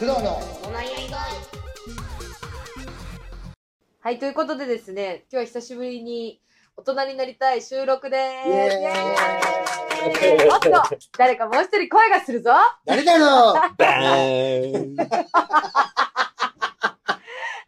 [0.00, 0.40] 工藤の。
[4.00, 6.40] はい、ということでですね、今日は久しぶりに
[6.74, 8.48] 大人になりたい収録です。
[8.48, 8.80] イエーイ。
[8.80, 10.48] イエーイ。
[10.48, 10.70] おっと、
[11.18, 12.50] 誰かもう一人声がするぞ。
[12.86, 13.54] 誰だろう。
[13.76, 14.96] バーン。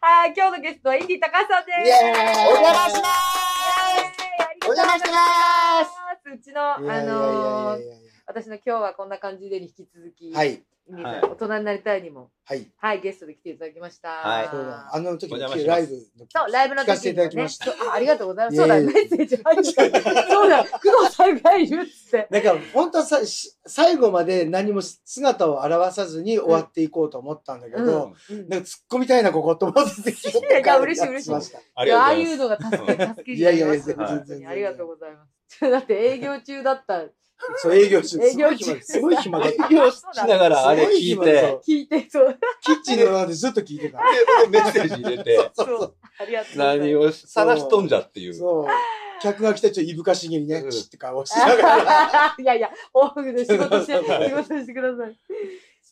[0.01, 1.79] はい、今日のゲストはインディ高橋さんです。
[1.87, 2.47] イエーイ。
[2.47, 3.09] お邪魔しま
[4.65, 5.17] お邪魔してま
[5.85, 5.91] す。
[6.23, 6.31] す。
[6.33, 14.09] うちの、あいやいやいやのーいやい私の今日はこんな感じでに引き続き、やはい大人になりたいにも、はいはい、ゲストで来ていただきました。
[14.09, 15.47] はいそうだあの時のラ
[15.79, 18.57] イブのそう、ライブの時聞かせていただきねましたそうあありがとうございます。
[18.57, 20.29] そうだ、メッセージ入った。
[20.29, 22.27] そうだ、工藤さんがいるっつって。
[22.29, 30.13] なんか本当はさし最後まで何も姿を現さずに終わっていこうと思ったんだけど、うんなんか突っ込みたいなここと思っててい
[30.51, 33.95] やいや嬉しい嬉しいいや、あ ありがとうございいうのが助け、助けにいやいやなりますよ。
[33.95, 35.71] 全然本当全然にありがとうございます。
[35.71, 37.05] だって営業中だった。
[37.57, 38.99] そう営業中営業中す。
[38.99, 39.65] ごい暇だった。
[39.67, 41.59] 営業しながらあれ聞いて。
[41.67, 42.37] 聞いて、そう。
[42.61, 43.97] キッチンの中でずっと聞いてた。
[43.97, 45.67] でメッセージ入れて、そう。
[45.67, 45.95] そう。
[46.19, 46.57] ありがとう。
[46.57, 48.33] 何を探しとんじゃっていう。
[48.33, 48.67] そう。
[49.21, 50.71] 客が来たらちょっといぶかしげにね、うん。
[50.71, 52.35] チッて顔しながら。
[52.39, 55.17] いやいや、オフで仕事して、 仕事してください。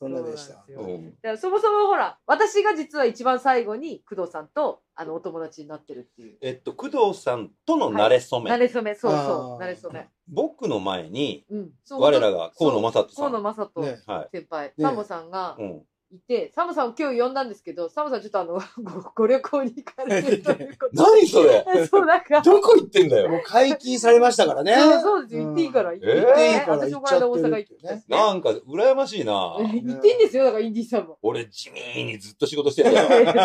[0.02, 6.38] そんなでしたそうなんそもそもほら、私が実は一番最後に工藤さんとあのお友達になってるっていう。
[6.41, 8.49] えっと、工藤さんとの馴れ初め。
[8.49, 10.08] 慣れ初め、そうあそう、ー慣れ初め。
[10.27, 11.69] 僕の前に、うん。
[11.91, 13.16] 我らが河野正人さん。
[13.16, 15.61] 河野正人ねは先輩、ねサンボさんがい。
[15.61, 15.81] うん。
[16.14, 21.66] いて、サンボさんを今日呼んだんですけど、サンボさんちょっとあの、 ごご旅行に行かれるということ 何それ？
[21.73, 21.86] で。
[21.88, 22.42] そう、なんか。
[22.42, 23.30] どこ行ってんだよ？
[23.30, 25.92] もう解禁されましたからねそうそうですよ、行っていいから。
[25.92, 28.04] うん行っていいから私もこの間大阪行ってね。
[28.08, 31.17] なんか、羨ましいなえ行っていいんですよ、だからインディーさんも。
[31.22, 33.00] 俺、地味にずっと仕事してるよ。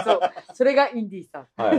[0.04, 0.20] そう。
[0.54, 1.46] それがインディーさん。
[1.56, 1.78] はい。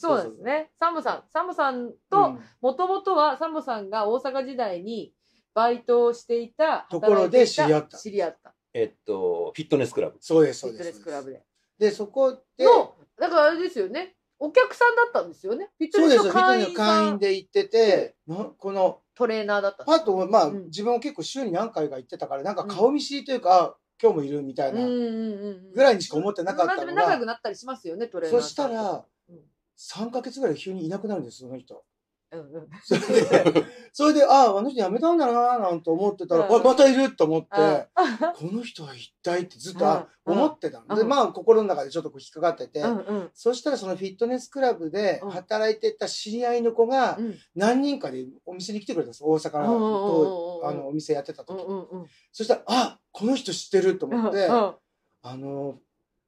[0.00, 0.70] そうなんですね。
[0.78, 1.24] サンボさん。
[1.32, 5.12] サンボさんうと、んもともとはサンボさんが大阪時代に
[5.54, 8.54] バイトをしていた、ところで知り合った知り合った。
[8.74, 10.18] えっと、フィットネスクラブ。
[10.20, 11.42] そうですフィットそうですネスクラブで。
[11.78, 14.16] でそこでの、だからあれですよね。
[14.40, 15.70] お客さんだったんですよね。
[15.78, 25.72] フィットそうですネスの会員フィットネスの会さん、員で行っててなこのトレーナーだったんパッとまあ、うん自分も結構週に何回か行ってたからなんか顔見知りというか、あ今日もいるみたいなうんうんうんうん。
[25.72, 28.74] ぐらいにしか思ってなかったの仲良がくなったりしますよね、トレーナーそさんと。
[28.74, 29.38] したらうん
[29.76, 31.84] 3ヶ月ぐらい急にいなくなるんですその人
[32.30, 32.68] うんうん。
[32.82, 36.54] それで それであああの人辞めたんだなーなんて思ってたら、うん。
[36.56, 37.88] あまたいると思って、あ
[38.36, 41.08] この人は一体ってずっと、思ってたの、でうん。
[41.08, 43.30] まあ心の中でちょっとこう引っかかってて、うんうん。
[43.34, 45.30] そしたらそのフィットネスクラブでうん。
[45.30, 47.34] 働いてた知り合いの子がうん。
[47.54, 50.68] 何人かでお店に来てくれたんです大阪うんうんうんとうん。
[50.68, 52.06] あのお店やってたう時、んうんうん。
[52.32, 55.78] そしたらあこの人知ってると思って、あの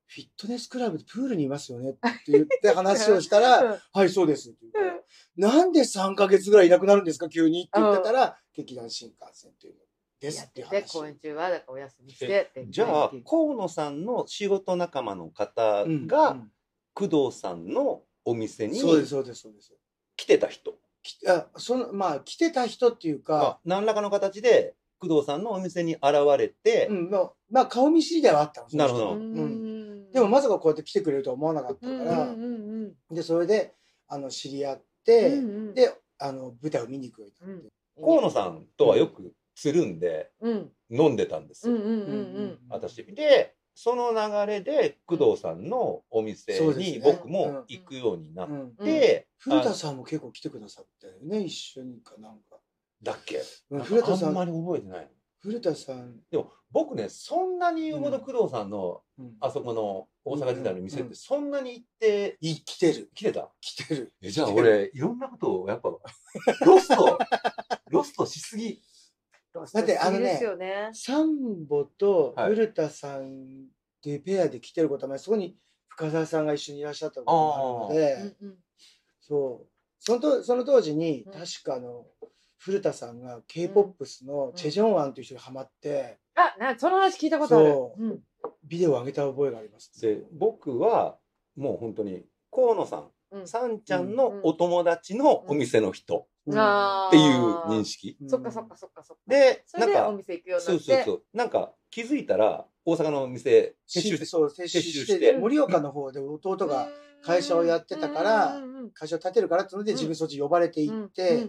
[0.06, 2.00] フィットネスクラブでプールにいますよねって
[2.32, 4.99] 言って話をしたら「はいそうです」って言って
[5.36, 7.28] 「なんで3ヶ月ぐらいいなくなるんですか？
[7.28, 9.80] 急に」って言ってたら「劇団新幹線っていうの
[10.20, 10.92] です」やっって話。
[10.92, 12.50] 公演中はだからお休みして。
[12.68, 16.52] じゃあ、河野さんの仕事仲間の方うんが、うん。
[16.92, 19.72] 工藤さんのお店にそうですそうですそうです。
[20.16, 20.74] 来てた人。
[21.02, 26.04] きあそのまあ来てた人っていうか、が何らかの形で工藤さんのお店に現
[26.36, 29.16] れて、うんまあ、まあ顔見知りではあったのその人なるほど。
[29.16, 30.12] うん。
[30.12, 33.74] でもまさかこうやって来てくれるとは思わなかったから、うんうんうんでそれで
[34.08, 35.38] あの知り合っうて、んう
[35.70, 35.74] ん。
[35.74, 40.72] であの舞台を見に行くようになって、河野さんとはよくつるんでうん。
[40.90, 41.94] 飲んでたんですよ、うんうんう
[42.44, 43.04] ん私。
[43.04, 52.58] でその流れで工藤さんのお店に僕も行くようになっうんて、古田さんも結構来てくださったよね一緒にかなんか。
[53.02, 53.40] だっけ？
[53.70, 54.28] うん古田さん。
[54.30, 55.08] あんまり覚えてない
[55.42, 59.36] 古田さん、でも僕ねそんなに言うほど工藤さんのうん。
[59.40, 63.50] あそこの大阪時代の店っうんてそんなに行ってい来てる来てた。
[63.60, 64.12] 来てる。
[64.22, 65.88] えじゃあ俺いろんなことをやっぱ
[66.64, 67.18] ロスト
[67.90, 68.82] ロストしすぎ。
[69.52, 70.90] だってあのねですよね。
[70.92, 72.54] サンボとはい。
[72.54, 73.66] 古田さん
[74.02, 75.56] でペアで来てることは、まあそこに
[75.88, 78.58] 深澤さんが一緒にいらっしゃったこともあるので、うんうん
[79.20, 79.68] そう。
[79.98, 81.32] そのとその当時にうん。
[81.32, 82.06] 確かあの
[82.60, 87.70] 古田さんが K-POP のチェジョンワンという人にハマってあ、なその話聞いたことある。
[87.70, 88.04] そう。
[88.04, 88.20] うん。
[88.64, 89.98] ビデオを上げた覚えがあります。
[90.00, 91.16] で僕は
[91.56, 93.48] もう本当に河野さんうん。
[93.48, 98.16] さんちゃんのお友達のお店の人っていう認識。
[98.20, 98.30] うん。
[98.30, 99.22] そっかそっかそっかそっか。
[99.26, 100.84] でそれでおなんか店行くようになそうって。
[100.84, 105.18] そうそうなんか気づいたら大阪のお店撤収してそう撤収撤収しして。
[105.18, 106.88] て盛岡の方で弟が
[107.22, 108.60] 会社をやってたから
[108.94, 111.48] 会社を建てるからってのでうん自分そっち呼ばれて行って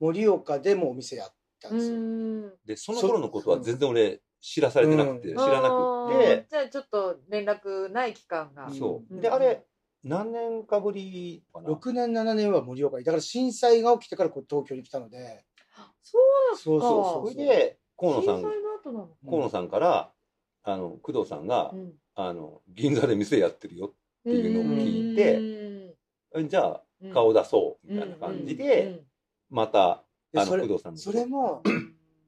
[0.00, 1.28] 盛岡でもお店やっ
[1.60, 1.96] たんうんですよ。
[1.96, 2.52] うん。
[2.64, 5.36] でその頃のことは全然俺知らされてなくて、うん。
[5.36, 6.46] 知らなくあて。
[6.48, 8.66] ー、じゃあちょっと連絡ない期間が。
[8.66, 9.20] うんそう、うん。
[9.20, 9.66] であれ
[10.02, 15.44] 何年かぶりかな？6年7年は盛岡にだから震災が起きてからこう東京に来たので。
[16.02, 16.18] そ
[16.54, 19.08] うそうそうそうそれで河野さん震災の後なの。
[19.28, 20.12] 河野さんから
[20.62, 21.92] あの、工藤さんがう、ん。
[22.14, 23.86] あの、銀座で店やってるよ。
[23.86, 25.96] っていうのを聞いて
[26.48, 26.82] じゃあ、
[27.14, 29.02] 顔出そう、みたいな感じで、
[29.48, 30.04] また、あ
[30.34, 30.98] の、でそれ工藤さんの。
[30.98, 31.62] それも、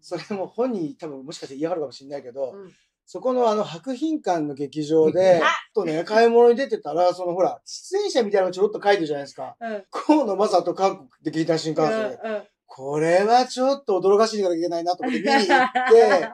[0.00, 2.72] それも本人多分もしかして嫌がるかもしれないけど、うん
[3.12, 5.42] そこのあの博品館の劇場で、
[5.74, 9.54] とね、 買い物に出てたら、そのほら、出演者みたいなのちょろっと書いてるじゃないですか。
[9.60, 9.84] うん。
[9.90, 12.18] 河野正人韓国で聞いた新幹線で。
[12.64, 16.30] これはちょっと驚かしいからいけないなと思って見に行って、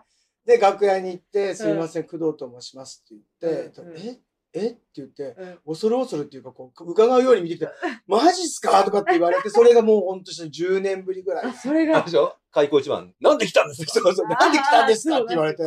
[0.47, 3.97] で、楽屋に行って、すいません、工藤と申しますって言って、うんうん。
[3.99, 4.21] え？
[4.53, 4.67] え？
[4.69, 5.59] って言って、うん。
[5.67, 7.69] 恐る恐るっていうか、こう、伺うように見てきて、
[8.07, 8.85] マジっすか？
[8.85, 11.47] とかって言われて、それがもうほんとして10年ぶりぐらい。
[11.47, 11.53] あ、。
[11.55, 12.37] それあれがで、しょ？
[12.53, 13.93] 開口一番、なんで来たんですか？
[14.01, 15.17] そうそう、なんで来たんですか？
[15.17, 15.65] って言われて。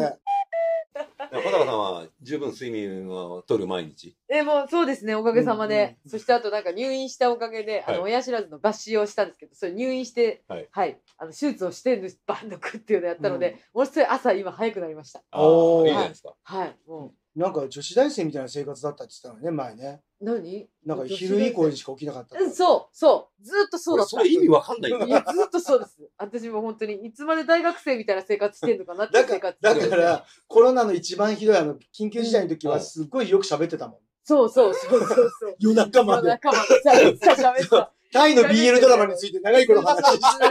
[1.33, 4.17] 小高さんは十分睡眠を取る毎日？
[4.29, 5.97] え、もうそうですね、おかげさまで。
[6.03, 15.23] うんそしてあとなんか入院したおかげで、あの、はい親知らずの抜歯をしたんですけど、それ入院して、はいあの、手術をしてんです、バンドクっていうのやったので、ものすごい朝今早くなりました。
[15.31, 16.33] ああ、いいじゃないですか。
[16.43, 20.01] はい、もなんか女子大生みたいな生活だったって言ってたのね、前ね。
[20.19, 20.67] う、何？
[20.85, 22.43] なんか昼以降にしか起きなかったって。
[22.43, 24.17] うんそう、そう、ずーっとそうだった。
[24.17, 25.97] 俺それ意味わかんないいや、ずっとそうです。
[26.17, 29.89] 私も本当に、いつまで大学生みたいな生活してんのかなってだから、いう生活。
[29.89, 33.97] だから、コロナの一番ひどいあの、緊急事態の時うんはすっごいよく喋ってたもん。
[34.23, 35.07] そうそうそうそう
[35.39, 35.55] そう。
[35.59, 36.27] 夜中まで。
[36.27, 36.81] 仲間で
[37.13, 37.93] 喋った喋った。
[38.11, 40.45] タイの BL ドラマについて長い頃話して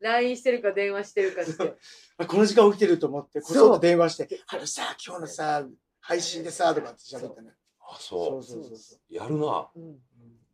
[0.00, 1.74] LINE してるか電話してるかして。
[2.18, 5.64] あこの時間起きてると思って、こそっと電話して、あのさ、今日のさ、
[6.00, 7.50] 配信でさ、とかって喋ってね。
[7.80, 8.98] あ、そそうそうそうそう。
[9.10, 9.14] う。
[9.14, 9.68] やるな。
[9.74, 9.92] うん。
[9.92, 9.98] だか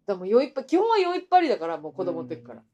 [0.09, 2.61] らもう酔いっぱ、基本は酔いっぱりだから、もう子供の時から。
[2.61, 2.67] うん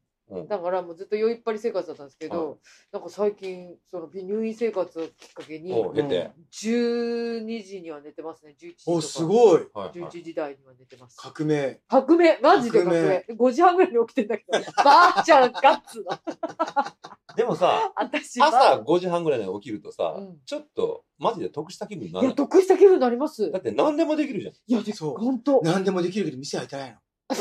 [0.43, 2.59] だからもうずっと酔いっぱり生活だったんですけはど、
[2.93, 6.31] なんか最近、その入院生活をきっかけに、おう、出て。
[6.53, 8.97] 12時には寝てますね、11時とか。
[8.99, 9.69] お、すごい。
[9.75, 11.17] はいはい11時台には寝てます。
[11.17, 11.81] 革命。
[11.89, 12.39] 革命？
[12.43, 16.23] マジで革革命 !5 時半ぐらいに起きてんだけど、 ばあちゃんガッツだ。
[17.37, 22.35] でもさ、私朝5時半ぐらいに起きるとさうん、ちょっと、マジで得した気分にないや、る。
[22.37, 23.59] 得した気分になりますだ。
[23.59, 24.55] って何でもできるじゃん。
[24.55, 25.61] いや、でそうほんと。
[25.63, 26.99] 何でもできるけど店開いてないの。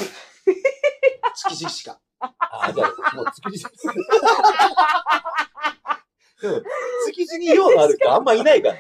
[1.36, 2.00] 築地しか。
[2.40, 3.64] あ、じゃあ、もう築地。
[6.42, 6.62] でも、
[7.06, 8.80] 築地に用がある人あんまいないから、だ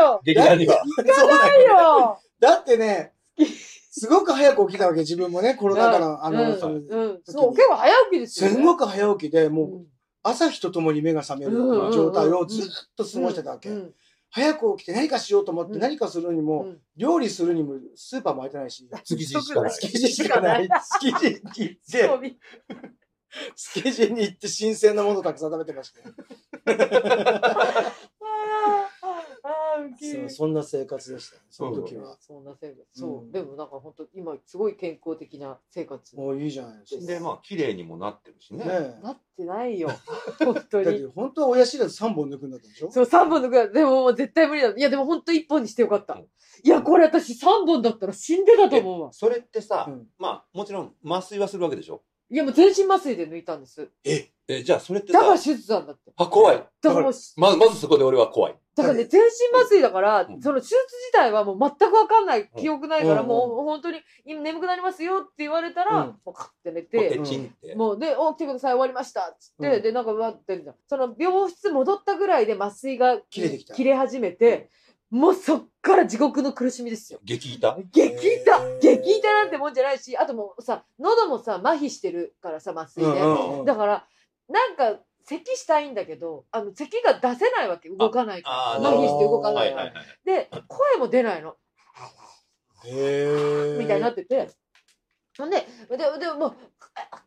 [0.00, 0.82] よ劇団には。
[0.96, 1.68] そうだないよ。
[1.68, 3.12] よだってね、
[3.90, 7.20] すごく早く起きたわけ、自分もね、コロナ禍の、あうの、んその、うん。
[7.24, 8.56] そう、結構早起きですよ、ね。
[8.56, 9.86] すんごく早起きで、もう、うん
[10.24, 11.56] 朝日とともに目が覚める
[11.92, 12.66] 状態をずっ
[12.96, 13.70] と過ごしてたわけ。
[13.70, 13.92] うん
[14.34, 19.72] 早く起きて何かしようと思ってうん何かするにうも、ん料理するにもスーパーも開いてないし、 築地しかない。
[19.72, 20.68] 築地しかない。
[21.00, 22.48] 築地に行って、
[23.56, 26.14] 築地に行って新鮮なものたくさん食べてましたよ。
[29.98, 32.16] そう、そんな生活でしたね、その時は。
[32.20, 32.80] そんな生活。
[32.92, 33.26] そうう。
[33.26, 36.16] んでもなんか本当今すごい健康的な生活。
[36.16, 37.06] もういいじゃないですか。
[37.06, 38.64] で、まあ、綺麗にもなってるしね。
[38.64, 39.90] ねなってないよ。
[40.44, 40.84] 本当え。
[40.84, 41.06] だっにて。
[41.06, 42.90] 本当は親知らず3本抜くんだったでしょ？
[42.90, 43.72] そう、3本のぐらい。
[43.72, 44.68] でももう絶対無理だ。
[44.76, 46.14] いや、でも本当1本にしてよかった。
[46.14, 46.28] うん
[46.64, 49.12] いや、これ私3本だったら死んでたと思うわ。
[49.12, 52.02] それってさ、うんまあ、もちろん麻酔はするわけでしょ？
[52.32, 53.90] いや、もう全身麻酔で抜いたんです。
[54.04, 56.12] ええ、じゃあそれってさ、だから手術なんだって。
[56.16, 56.56] あ、怖い。
[56.56, 58.54] だからもう、ま、まずそこで俺は怖い。
[58.74, 67.74] だからね、全身麻酔だから、うんその手術自体はもう全くわかんない、記憶ないから、うんもう本当に今眠くなりますよって言われたら、うんもうカッて寝ポてテ、チンって。
[67.74, 70.76] もうで、お、来てください、終わりましたっつって、うんで、なんかわってるじゃん。
[70.88, 74.70] その病室戻ったぐらいで麻酔が切れてきた切れ始めて、
[75.12, 77.20] もうそっから地獄の苦しみですよ。
[77.22, 77.84] 激痛？
[77.92, 83.20] 激痛激痛なんてもんじゃないし、あともうさ、喉もさ、麻痺してるからさ、麻酔で。
[83.20, 84.06] うんうんうんだから、
[84.48, 87.90] なんか、咳したいんだけど、あの、咳が出せないわけ。
[87.90, 88.56] 動かないから。
[88.72, 89.82] あ麻痺して動かないから。
[89.82, 90.06] はいはいはい。
[90.24, 91.56] で、声も出ないの。
[92.86, 93.78] へえ。
[93.78, 94.48] みたいになってて。
[95.36, 96.56] ほんで、で、でももう、
[97.12, 97.22] あ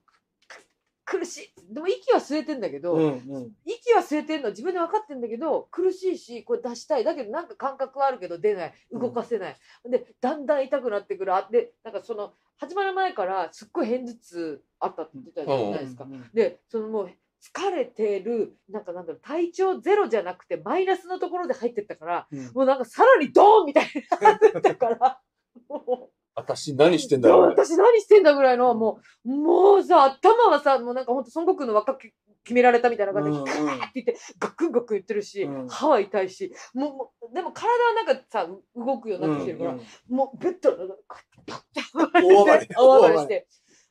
[1.05, 1.74] 苦しい。
[1.74, 3.51] でも息は吸えてんだけど、うんうん。
[3.63, 7.03] 息は吸えてんのは自分で分かってんだけど、苦しいし、これ出したい。
[7.03, 8.74] だけどなんか感覚はあるけど出ない。
[8.91, 9.55] 動かせない。
[9.85, 11.35] で、だんだん痛くなってくる。
[11.35, 16.05] あで、なんかその、始まる前からすっごい片頭痛あったって言ってたじゃないですか。
[16.05, 17.09] うんで、そのもう、
[17.53, 25.21] 疲れてる、なんかなんだろう、体調ゼロじゃなくてマイナスのところで入ってったから、うんもうなんかさらにドーンみたいになってたから、
[25.69, 27.48] もう、私何してんだろう。
[27.48, 32.13] 私何してんだぐらいの、もう、もうさ、頭はさ、もうなんかほんと孫悟空の輪っかけ
[32.44, 39.82] 決められたみたいな感じで、うんうんガーって言って、ガクンガクン言ってるし、うん歯は痛いし、もうもう、でも体はなんかさ、動くようになってきてるから、うん
[40.15, 43.48] もうベッドの中、こうやって大暴れ大暴れして。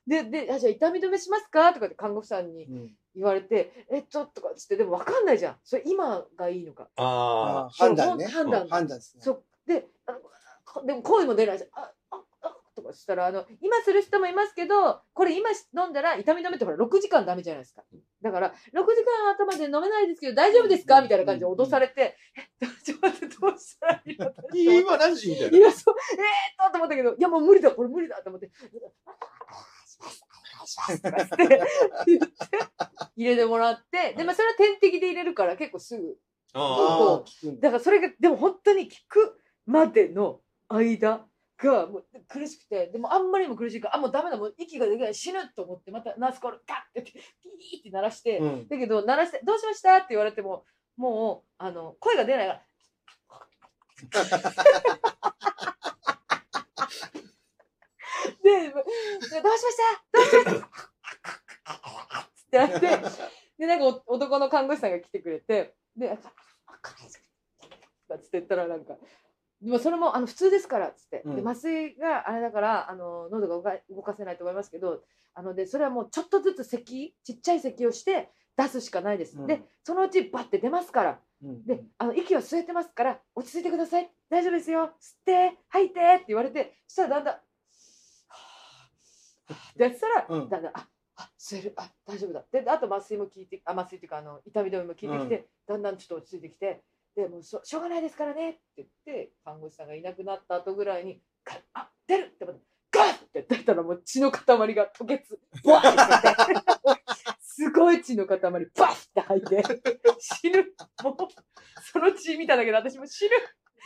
[0.06, 1.72] で、で、あじゃあ痛み止めしますか？
[1.72, 5.56] とかって看護婦さんにうん言われて、えっと、とかっつって、でも分かんないじゃん。
[5.64, 6.88] それ今がいいのか。
[6.96, 8.26] ああ判断ね。
[8.26, 9.22] 判断判断ですね。
[9.24, 9.44] そう。
[9.66, 10.18] で、あの
[10.64, 12.03] こでも声も出ないし、あ、あ、あ、
[12.74, 17.82] とかしたら、あの、今する人もいますけど、これ今飲んだら痛み止めってほら、6時間ダメじゃないですか。
[18.22, 21.00] だから、6時間頭で飲めないですけど大丈夫ですか？
[21.02, 22.16] みたいな感じで脅されて、
[22.60, 24.32] え、ちょっと待って、どうしたらいいの？
[24.80, 25.30] 今何時？
[25.30, 25.58] みたいな。
[25.58, 28.50] いや、そう、えーっと、と思ったけど、いや、もう無理だ、これ無理だと思って、
[33.16, 36.16] 入れてもらって、で、まあ、それは点滴で入れるから結構すぐ。
[37.60, 41.26] だからそれが、でも本当に効くまでの間
[41.56, 48.68] がもう苦しくて、でもあんまりにも苦しいから、あ、もうダメだ、もう息ができない、死ぬと思って、またナースコールガッてやって、ピーって鳴らして、うん。
[48.68, 50.64] だけど、鳴らして、どうしましたって言われても、
[50.96, 52.62] もう、あの、声が出ないから、
[58.42, 60.12] で、どうしました？
[60.12, 60.62] どうしまし
[62.50, 62.64] た？
[62.64, 63.10] ってなって、
[63.58, 66.16] で、なんかお男の看護師さんが来てくれて、で、あ
[68.18, 68.98] つって言ったらなんか、
[69.64, 71.36] でもそれもあの普通ですからっつって、うん。
[71.36, 75.00] で麻酔があれだからあの喉が動かせないと思いますけど
[75.34, 79.46] あのでそれはもうちょっとずつ咳ちっちゃい咳をして出すしかないです、うん。
[79.46, 81.18] でそのうちバッて出ますから。
[81.42, 84.10] うんで、あの息は吸えてますから落ち着いてください。
[84.30, 84.84] 大丈夫ですよ。
[84.84, 84.90] 吸っ
[85.26, 90.48] て吐いてって言われてそしたらだんだんはぁはぁってやってたら、うん。
[90.48, 91.74] だんだんああ吸える。
[91.76, 92.44] あ大丈夫だ。
[92.50, 96.82] でであと麻酔も効いてあ麻酔っていうかあの痛み止めも効いてきて、だんだんちょっと落ち着いてきて
[97.16, 98.50] でもうしょしょうがないですからね。
[98.50, 101.20] って言って看護師さんがいなくなった後ぐらいに
[101.74, 102.24] あ出る！
[102.26, 103.14] って思ってガッ！
[103.14, 107.00] って出たらもう血の塊が吐血 バーって
[107.40, 109.62] すごい血の塊バッって吐いて
[110.18, 110.74] 死ぬ。
[111.04, 111.16] もう
[111.92, 113.30] その血見ただけで私も死ぬ。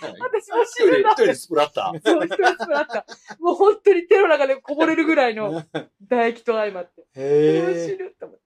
[0.00, 2.00] 私も一人で、死ぬな一人でスプラッター。
[2.08, 3.04] そう一人ずつあった
[3.40, 5.62] もう本当に手の中でこぼれるぐらいの
[6.08, 7.06] 唾液と相まって。
[7.14, 7.96] へもう死え。
[7.96, 8.44] ぬと思って。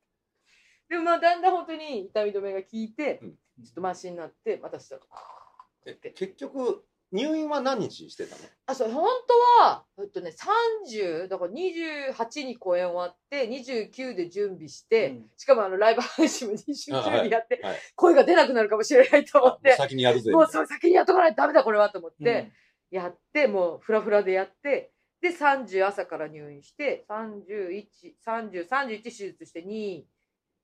[0.89, 5.03] でもまあだんだん本当に痛み止めが効いて、うんちょっとマシになってまたしたら
[5.87, 8.43] え結局、入院は何日してたの？
[8.67, 10.33] あそう本当はえっとね
[10.91, 15.27] 30だから28に公演終わって29で準備して、うん。
[15.37, 17.81] しかもあのライブ配信も29でやって、はいはい。
[17.97, 19.77] 声が出なくなるかもしれないと思って。
[19.77, 20.31] 先にやるぜ。
[20.31, 22.25] もうそう先にやっとかないとダメだこれはと思っうん。
[22.25, 22.51] て、
[22.91, 29.65] やってもうフラフラでやってで30朝から入院して303031手術して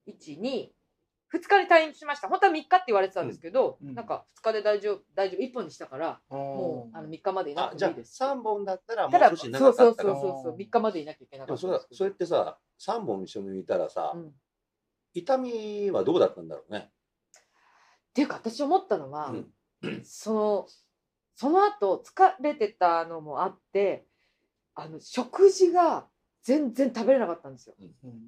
[0.07, 0.69] 212
[1.35, 2.28] 2日に退院しました。
[2.28, 3.94] 本当は3日って言われてたんですけど、うん。
[3.94, 8.23] なんか2日で大丈夫大丈夫1本にしたからももうあの3日までいなあじゃあくてもいいです。
[8.23, 14.26] 3本だったらもう少しそうそうそう長かったらそうそう3日までいなきゃいけなかったそれってさ3本一緒にいたらさ、うん。
[14.28, 14.30] っ
[15.14, 16.90] 痛みはどうだったんだろうね？
[18.14, 19.32] ていうか私思ったのは、
[19.82, 20.04] うん。
[20.04, 20.66] その
[21.35, 24.06] その後疲れてたのもあって
[24.75, 26.06] あの食事が
[26.49, 27.75] 全然食べれなかったんですよ。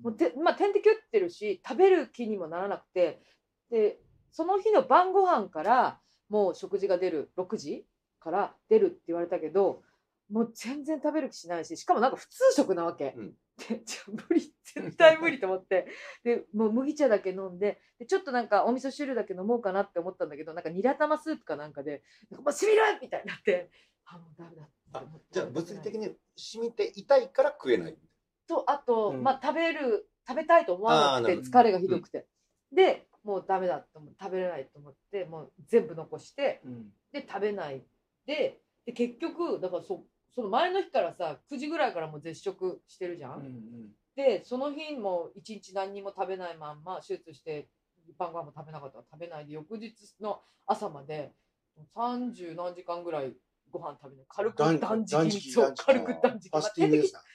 [0.02, 3.22] もうでまあ、点滴打ってるし食べる気にもならなくて。
[3.70, 3.98] で
[4.32, 7.86] その日の晩ご飯からもう食事が出る6時
[8.18, 9.82] から出るって言われたけど
[10.30, 13.14] もう全然食べる気しないししかもなんか普通食なわけ。
[13.16, 13.34] うん。
[13.68, 15.86] でじゃあ無理絶対無理と思って。
[16.22, 23.70] でもう麦茶だけ飲んででちょっとなんかお味噌汁だけ飲もうかなって思ったんだけどなんかニラ玉スープかなんかでなんかもうしみるみたいになって
[24.04, 25.26] あもうダメだって思って。
[25.30, 27.96] じゃあ物理的に染みて痛いから食えない
[28.50, 29.22] とあと、うん。
[29.22, 32.26] まあ食べる食べたいと思わなくて疲れがひどくて、
[32.72, 36.92] でもうダメだと思って食べれないと思ってもう全部残してうん。
[37.12, 37.82] で食べない
[38.26, 47.68] でで結局だからそその前の日からさ9時ぐらいからもう絶食してるじゃん、うんでその日も一日何にも食べないまんま手術して
[48.18, 51.32] 晩ご飯も食べなかったら食べないで翌日の朝まで
[51.94, 53.32] 30何時間ぐらい
[53.70, 56.50] ご飯食べない軽く断断食そう軽く断食。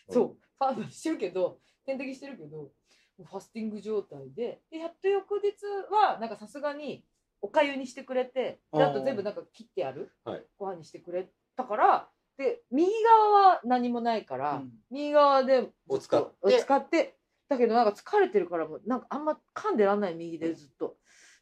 [0.10, 2.72] そう、ファンしてるけど、点滴してるけど、
[3.18, 5.54] ファスティング状態で、でやっと翌日
[5.92, 7.06] は、なんかさすがに
[7.42, 10.44] おかゆにしてくれて、であと全部なんか切ってやる、はい。
[10.58, 14.72] ご飯にしてくれたから、で、右側は何もないから、うん。
[14.92, 16.56] 右側でを使って。
[16.56, 20.98] を使って、だけどなんか疲れてるからもう、なんかあんま噛んでらんない右でずっと。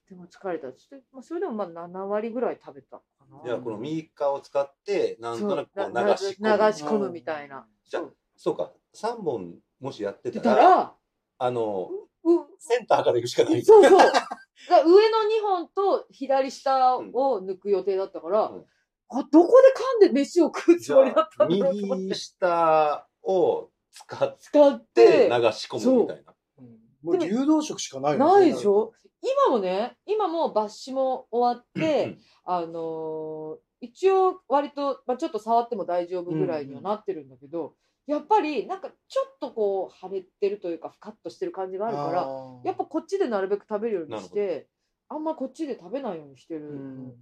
[0.09, 0.71] でも疲れた。
[0.71, 3.41] そしてまあ、それでもまあ7割ぐらい食べたかな。
[3.45, 6.57] じゃあこの右側を使ってなんとなくこう流し込む。
[6.57, 7.65] な流し込むみたいな。
[7.89, 8.03] じゃ
[8.35, 10.93] そうか3本もしやって出たらたら、
[11.39, 11.89] あの
[12.23, 13.63] うセンターから行くしかない。
[13.63, 13.99] そうそう。
[14.69, 17.01] 上の2本と左下を
[17.41, 18.65] 抜く予定だったから、うん。
[19.09, 19.73] あどこで
[20.05, 22.15] 噛んで飯を食うつもりだったあんだろうと思っ右て。
[22.15, 26.33] 下を使っ使ってて流、し込むみたいな。
[26.59, 26.61] う。
[26.63, 26.79] ん。
[27.03, 28.93] もう流動食しかないよねないでしょ？
[29.21, 42.27] 今もね、今も抜歯も終わって、あのー一応割と、まあ、ちょっと触っても大丈夫ぐらいにはなってるんだけど、やっぱりなんかちょっとこう腫れてるというか、ふかっとしてる感じがあるから、
[42.65, 44.67] やっぱこっちでなるべく食べるようにして、
[45.07, 46.69] あんまこっちで食べないようにしてる。
[46.69, 47.15] うん。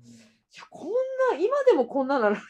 [0.54, 0.96] いや、こんな、
[1.38, 2.42] 今でもこんななのに、3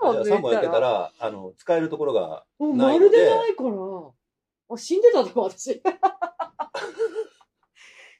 [0.00, 3.24] 本じゃあ3本や抜いたら、ってたらあの使えるところがもうまるないので。
[3.24, 3.70] でないから、
[4.70, 5.82] あ死んでたと思う、私。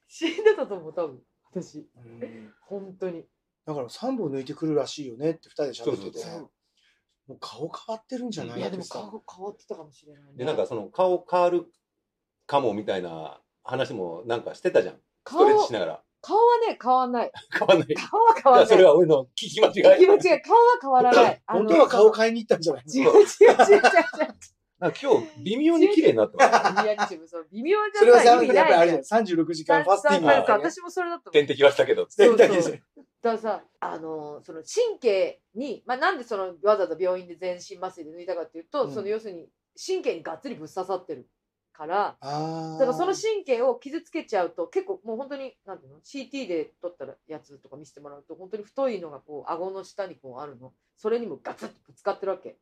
[0.09, 1.23] 死んでたと思う多分。
[1.51, 1.89] 私。
[1.97, 2.55] うん。
[2.63, 3.27] 本当に。
[3.65, 6.19] だから3本抜いてくるらしいよねって2人で喋ってて。
[6.19, 6.51] そうそう
[7.31, 10.29] もう顔変わってるんじゃないいやでも顔変わってたかもしれないね。
[10.39, 11.67] で、なんかその顔変わる
[12.49, 14.95] かもみたいな話もなんかしてたじゃん。
[14.97, 16.03] ス顔トレッチしながら。
[16.23, 17.31] 顔はね変わんない。
[17.57, 17.95] 変わんない。
[17.95, 18.69] 顔は変わんない。
[18.69, 20.01] それは俺の聞き間違い。
[20.01, 21.43] 気持ちが顔は変わらない。
[21.47, 23.85] 本当は顔変えに行ったんじゃない違う違う違う違う違う。
[24.81, 26.57] なんか今日微妙に綺麗になってます。
[26.57, 27.11] い
[27.43, 28.47] う微妙じゃない。
[28.47, 29.23] 意味やっぱりあれないじゃん。
[29.23, 32.09] 36時間ファスティング私もそれだと思う点滴はしたけど。
[33.23, 38.95] だからさ、あのその神経に、まあ、なんでそのわざわざ病院で全身麻酔で抜いたかっていうと、うん。
[38.95, 41.29] その要するに神経にがっつりぶっ刺さってる
[41.73, 50.73] からあだからその神経を傷つけちゃうと結構もう本当になんていうの？CT で撮ったやつとか見せてもらうと本当に太いのがこう顎の下にこうあるの。
[50.97, 52.51] それにもガツッとぶつかってるわけ。
[52.51, 52.59] だか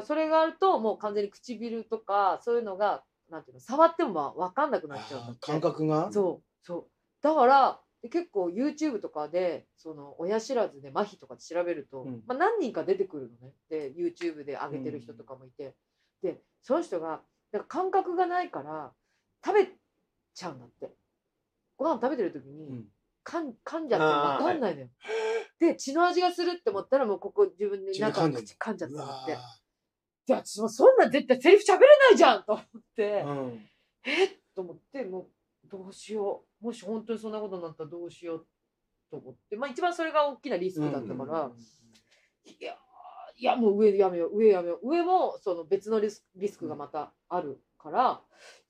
[0.00, 3.60] らそれがあるともう完全に唇とかそういうのがなんていうの？
[3.60, 6.12] 触ってもまあ分かんなくなっちゃうんだって感覚が？
[6.12, 6.66] そう。
[6.66, 6.84] そう。
[7.22, 12.22] だからで結構 YouTube とかでその親知らずで麻痺とかで調べると、うん。
[12.26, 13.54] まあ、何人か出てくるのね。
[13.70, 15.74] で YouTube で上げてる人とかもいて、
[16.22, 18.92] でその人がだから感覚がないから
[19.44, 19.68] 食べ
[20.34, 20.90] ちゃうんだって。
[21.76, 22.84] ご飯食べてる時に、うん。
[23.24, 24.88] かん噛んじゃって分かんないのよ、
[25.60, 29.38] で血の味がするって思ったらもうここ自分で中口噛んじゃったんだって
[30.26, 32.66] で私もそんなん絶対セリフ喋れないじゃんと思っ
[32.96, 33.68] て、ーうん。
[34.04, 34.30] えっ？
[34.56, 35.28] と思っても
[35.64, 38.46] うどうしようもし本当にそんなことになったらどうしよう
[39.10, 39.56] と思って。
[39.56, 41.50] まあ一番それが大きなリスクだったから、
[42.44, 42.76] いやー
[43.36, 44.90] いやもう上やめよう上やめよう。
[44.90, 48.20] 上もその別のリスリスクがまたあるから、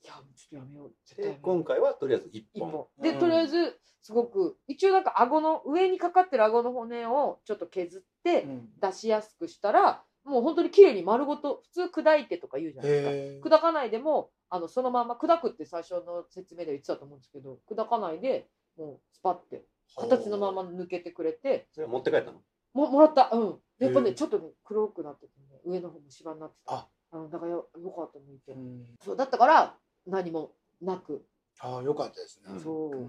[0.03, 2.71] いやもうちょっとやめよう絶対今回はとりあえず一一本。
[2.71, 3.19] 本でうん。
[3.19, 8.69] とりあえずすごく一応なんか顎の上にかかってる顎の骨をちょっと削ってうん。
[8.81, 13.49] 出しやすくしたら、もう本当に綺麗に丸ごと普通砕いてとか言うじゃないですか。
[13.49, 19.65] 砕かないでもあのそのまま砕くって最初の説明で言ってたと思うんですけど砕かないでもうスパッて
[19.97, 22.43] 形のまま抜けてくれてそれ持って帰ったの？
[22.75, 23.31] ももらった。
[23.33, 23.57] うん。
[23.79, 26.75] でやっぱねちょっとね黒くなっててね上の方も芝になってた。
[26.75, 26.89] あ。
[27.13, 28.85] うんだからよよかった抜いて、うん。
[29.03, 29.75] そうだったから
[30.07, 31.25] 何もなく。
[31.61, 32.53] ああよかったですね。
[32.53, 32.61] うん。
[32.61, 33.09] そう、うん。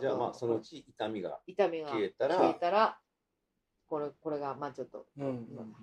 [0.00, 2.98] じゃあとまあそのうち痛みが痛みが消えたら消えたら
[3.86, 5.74] これこれがまあちょっとうんうん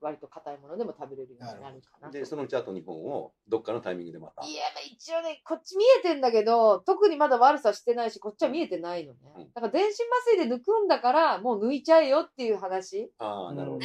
[0.00, 4.44] 割と硬いものでも食べれるようになるかなとでそのうちあと2本をどっかのタイミングでまた？
[4.46, 9.18] いや、まあ一応ね、こっち見えてんだけど、特にまだ悪さしてないし、こっちは見えてないのね。
[9.36, 10.00] うんだから全身麻
[10.36, 13.12] 酔で抜くんだから、もう抜いちゃえよっていう話。
[13.18, 13.84] ああなるほど。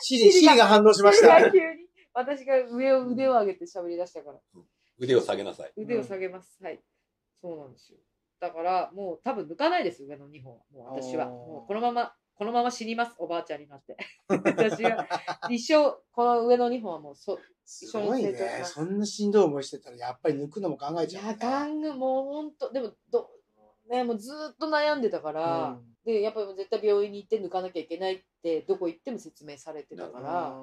[0.00, 1.50] シリ、 シリが反応しました。
[1.50, 1.84] 急に。
[2.12, 4.38] 私が上を腕を上げて喋り出したから。
[4.98, 6.62] 腕を下げなさい腕を下げます。
[6.62, 6.80] はい。
[7.40, 7.98] そうなんですよ。
[8.40, 10.60] だから、もう多分抜かないです、上の2本は。
[10.70, 11.26] もう私は。
[11.26, 13.96] もうこのまま、このまま死にます、おばあちゃんになって。
[14.28, 15.06] 私は、
[15.50, 18.34] 一生、この上の2本はもう、そすごいね。
[18.64, 21.88] そんなしんどい思いしてたら、やっぱり抜くのも考えいや、ちゃうね。
[21.88, 23.30] 玩具もう本当、でもど、
[23.88, 25.96] ね、もうずーっと悩んでたから、うん。
[26.04, 30.56] で、やっぱり絶対病院に行って抜かなきゃいけないって、どこ行っても説明されてたから、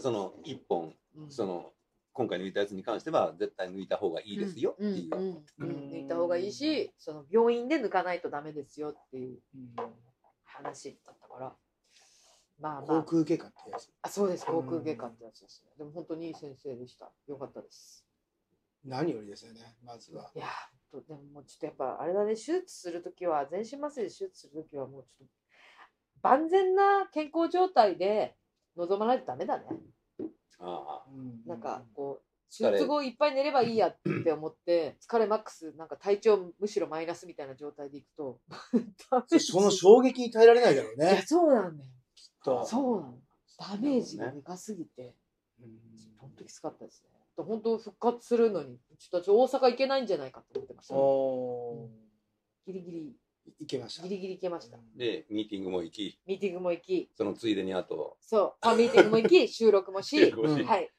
[0.00, 1.30] その1本うん。
[1.30, 1.72] その
[2.12, 5.68] 今回抜いたやつに関しては絶対抜いた方がいいですよっていう、うん。
[5.90, 9.38] 抜いた方がいいし、その病院で抜かないとダメですよっていう。
[9.54, 9.76] うん
[10.56, 11.56] 話だったから、
[12.58, 13.90] まあま航あ、空外科ってやつ？
[14.02, 15.72] あそうです、航空外科ってやつですね。
[15.76, 17.10] でも本当にいい先生でした。
[17.26, 18.04] よかったです。
[18.84, 20.30] 何よりですよね、まずは。
[20.34, 20.46] いや
[20.90, 25.32] とでももうちょっとやっぱあれだね、手術するときは、全身麻酔で手術するときはもうちょっと
[26.22, 28.36] 万全な健康状態で
[28.76, 29.66] 臨まないとダメだね。
[30.58, 31.10] ああ
[31.46, 38.40] なんかこう、手術後いっぱい寝ればいいやって思って、 疲れマックス、なんか体調むしろマイナスみたいな状態でいくと、
[39.38, 41.24] その衝撃に耐えられないだろういや、ね。
[41.26, 41.90] そうなんだよ。
[42.44, 43.18] とそうなの。
[43.58, 45.14] ダメージがでかすぎて、
[45.60, 45.68] うん
[46.18, 47.10] 本当きつかったですね。
[47.36, 50.94] 本当復活するのに、ちょっと大阪行けないんじゃないかと思ってました。
[50.94, 51.88] お
[52.66, 54.02] ギリギリ、ーいけました。
[54.02, 54.78] ギリギリ行けました。
[54.96, 60.90] でミーティングも行きミーティングも行き、そのついでにあとそう、まあ、ミーティングも行き、 収録もし、収録もしはい。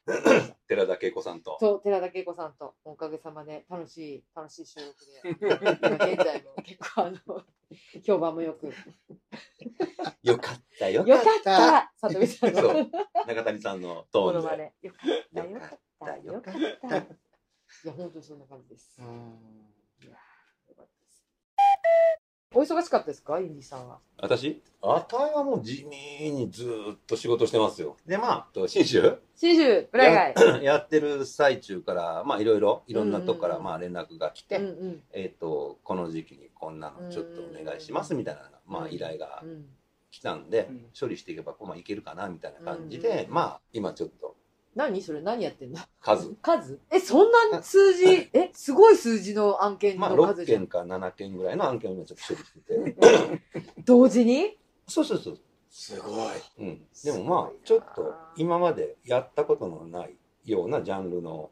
[0.66, 5.46] 寺田恵子さんとそう、寺田恵子さんと、おかげさまで楽しい、楽しい収録で、
[5.80, 7.44] 今現在も 結構あの、
[8.04, 8.72] 評判もよく。
[10.22, 12.90] よかったよよかったさとみさんのそう
[13.26, 14.74] 中谷さんのトーンでものまね。
[14.82, 16.96] よかった、よかった、よかった。
[17.84, 18.96] いや、本当にそんな感じです。
[18.98, 20.12] うんいや
[20.68, 21.26] よかったです。
[22.54, 23.98] お忙しかったですか、インディさんは。
[24.16, 24.62] 私？
[24.80, 27.96] あたいはもう地味にずーっと仕事してますよ。
[28.06, 29.18] でまあと信州？
[29.36, 30.64] 新州、ブライガイ。
[30.64, 33.70] やってる最中からまあいろいろいろんなとこからうんうんうん。
[33.70, 35.02] まあ連絡が来て、うんうん。
[35.12, 39.66] えっ、とこの時期にこんなのちょっとお願いしますみたいなまあ依頼がうん
[40.10, 40.86] 来たんで、うん。
[40.98, 44.36] 処理していけばまあいけるかなみたいな感じで、まあ今ちょっと
[44.74, 45.02] 何？
[45.02, 45.80] それ何やってんの？
[46.00, 46.34] 数。
[46.42, 46.80] 数？
[46.90, 50.60] え、そんな数字、え、すごい数字の案件まあ、6の数じゃん。
[50.60, 53.72] 件か7件ぐらいの案件を今ちょっと処理してて。
[53.84, 54.56] 同時に？
[54.86, 55.38] そうそうそう。
[55.70, 56.32] すごい。
[56.58, 56.86] うん。
[57.04, 61.50] でもまあ、ちょっと今までやったことのないようなジャンルの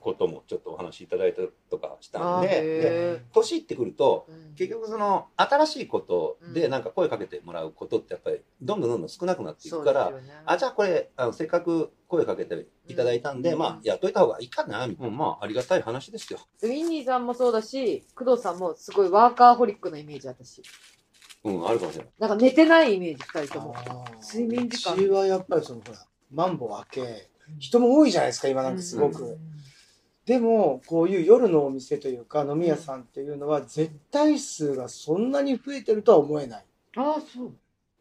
[0.00, 15.16] こともちょっとお話しいただいたりとかしたんで、でへ年いってくると、ーうん結局その新しいことうんでなんか声かけてもらうことってやっぱりどんどんどんどん少なくなっていくから、ねあ、じゃあこれ、あのせっかく声かけていただいたんで、うんまあ、やっといた方がいいかな、みたいな。
[15.16, 16.38] まあ、ありがたい話ですよ。
[16.62, 20.62] ウィンニーさんもそうだし、工藤さんもすごいワーカーホリックなイメージ、私。
[21.44, 22.12] うん、あるかもしれない。
[22.20, 23.74] なんか寝てないイメージ、二人とも。
[24.22, 25.98] 睡眠時間うちはやっぱりそのほら、
[26.30, 29.24] マンボウ明け、人も多いじゃないですか、今なんかすごく。
[29.24, 29.38] うん
[30.26, 36.64] でも、こういう夜のお店というか、飲み屋さんっていうのは、絶対数がそんなに増えてるとは思えない。
[36.96, 37.52] ああ、そう。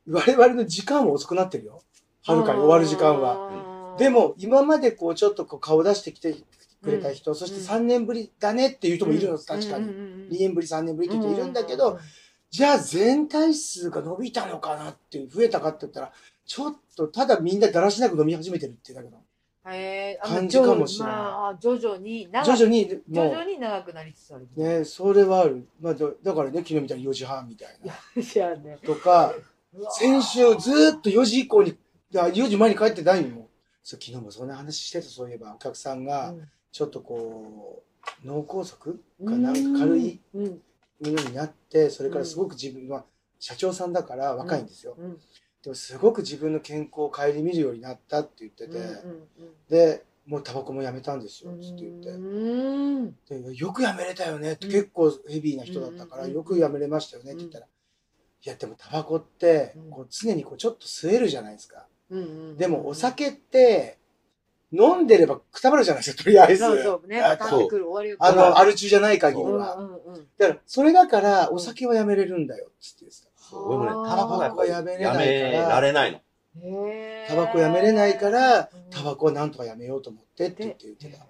[0.10, 1.82] 我々の時間は遅くなってるよ。
[2.26, 3.38] はるかに終わる時間は。
[3.38, 6.34] はで、も、今までこう、ちょっとこう顔出してきて
[6.82, 9.88] くれた人、そして3年ぶりだねっていう人もいるの、確かに。
[9.88, 12.00] 2年ぶり、3年ぶりって人いるんだけど、、
[12.50, 16.14] じゃあ全体数が伸びたのかなっていう、増えたかって言ったら、
[16.46, 19.18] ちょっとただみんなだらしなく飲み始めてるってだけど、
[19.72, 24.48] へーあ感じかもしれないまあ、徐々に長く、徐々に、徐も々に長くなりつつある。
[24.56, 25.68] う、ね、それはある。
[25.80, 27.94] まあ、だだからね、昨日みたいに4時半みたいな。
[28.58, 28.78] ね。
[28.86, 29.34] とか、
[29.92, 31.76] 先週ずーっと4時以降に、い
[32.12, 33.50] や4時前に帰ってないのも。
[33.84, 36.34] そう昨日もそんな話してた、そういえば、お客さんが、
[36.72, 37.84] ちょっとこ
[38.24, 38.78] う、脳梗塞
[39.26, 40.44] かなんか軽いうん。
[40.44, 43.06] ものになって、それからすごく自分は、
[43.40, 44.96] 社長さんだから若いんですよ。
[44.98, 45.20] うん。
[45.64, 49.28] でもすごく自分の健康を顧みるようになったって言ってて、うん
[49.70, 52.10] で、もうタバコもやめたんですよ、うんつって言って。
[52.10, 53.16] うん。
[53.30, 61.88] でよくやめれたよねって、うん結構ヘビーな人だったから、うんよくやめれましたよねって言ったら、いやでもタバコってうんこう常にこうちょっと吸えるじゃないですか。
[62.10, 62.58] うん。
[62.58, 63.98] でもお酒って
[64.74, 66.64] 飲んでればくたばるじゃないですか、とりあえず。
[66.64, 67.22] そうそうね。
[67.22, 67.38] あ
[68.32, 69.76] の、アル中じゃない限りうんは。
[69.76, 70.28] うんうん。
[70.38, 73.33] だから、それだからお酒はやめれるんだよ、つって言ってた。
[73.50, 76.20] そう俺もね、タバコがやっぱりやめれやないからめられないの。
[77.28, 81.26] タバコやめれないから、うんタバコはなんとかやめようと思ってって言って言ってた。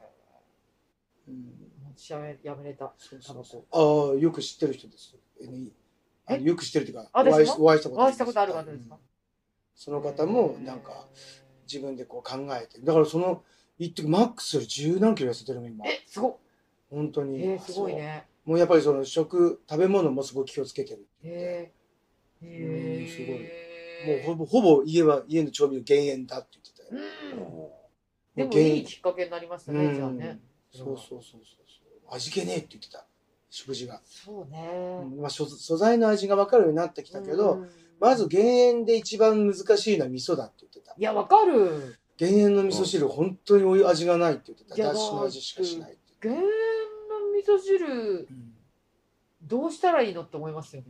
[1.28, 1.54] うん
[1.95, 2.93] 私やめやめれた。
[2.97, 3.65] そうタバコ。
[3.71, 5.15] ああ、よく知ってる人です。
[5.41, 5.71] NE
[6.26, 8.95] あのよく知ってるというか、あお会いお会いしたことお会いしたことある方ですか？
[8.95, 9.02] うん
[9.76, 11.08] その方も、なんか、
[11.67, 12.80] 自分でこう考えて。
[12.82, 13.41] だからその、
[13.80, 15.84] 言ってマックスより十何キロ痩せてるの、今。
[15.88, 16.36] え、すごっ。
[16.91, 17.43] 本当に。
[17.43, 18.28] えー、すごいね。
[18.45, 21.08] もうやっぱりその食、食べ物もすごい気をつけてる。
[21.23, 21.32] へえ。
[21.32, 21.71] へ
[22.43, 24.23] うんすごいえ。
[24.25, 27.71] もうほぼ、ほぼ家は、家の調味料減塩だって言ってたよ。
[28.36, 28.49] うん。
[28.49, 30.39] でもいいきっかけになりましたね、じゃあね。
[30.71, 31.38] そうそうそうそうそ
[32.12, 32.15] う。
[32.15, 33.06] 味気ねえって言ってた。
[33.49, 34.01] 食事が。
[34.06, 34.99] そうね。
[35.03, 40.93] うんまあ、素素材の味が分かるようになってきたけど、うんまず減塩で一番難しいのは味噌だって言ってた。
[40.97, 41.97] いや、わかる。
[42.17, 44.75] 減塩の味噌汁、本当におい味がないって言ってた。
[44.75, 46.45] だしの味しかしない減塩の
[47.34, 48.27] 味噌汁、
[49.41, 50.88] どうしたらいいのって思いますよね。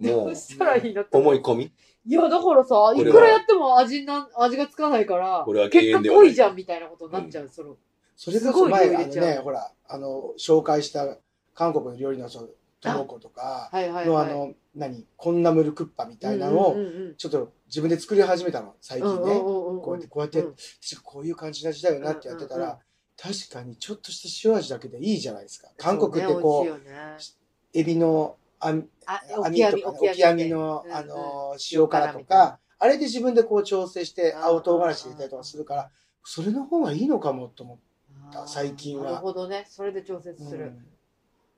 [0.00, 1.16] もうしたらいいのって。
[1.16, 1.20] い。
[1.20, 1.72] 思い込み？
[2.06, 6.24] いや、だからさ、いれはくらやっても味な、味がつかないからこれは、減結果塩ではない。
[6.26, 7.76] 濃いじゃんみたいなことになっちゃう、その。
[8.16, 11.16] それこすごい前、あのね、ほら、あの、紹介した
[11.54, 12.48] 韓国の料理のその、
[12.80, 14.06] トモコとかはいはいはい。
[14.06, 19.32] のあの、何、コンナムルクッパみたいなのを、うんうんうんちょっと自分で作り始めたの、最近ね。
[19.32, 19.82] うんうんうんうん。
[19.82, 20.54] こうやって、こうやって、うん。
[20.54, 20.62] 確
[20.96, 22.78] かこういう感じの味だよなってやってたうんうんら、
[23.16, 25.68] 確かにちょっとした塩味だけでいいじゃないですか。
[25.78, 27.18] 韓国ってそうこう、ね美味しいよね。
[27.72, 35.90] エビの網あ、網とかね、オキアミの、あの、塩辛とか、あれで自分でこう調整して青唐辛子入れたりとかするから、
[36.24, 37.78] それの方がいいのかもと思
[38.32, 39.66] あー最近はなるほどね。
[39.68, 40.46] それで調節う。
[40.46, 40.64] する。
[40.64, 40.86] うん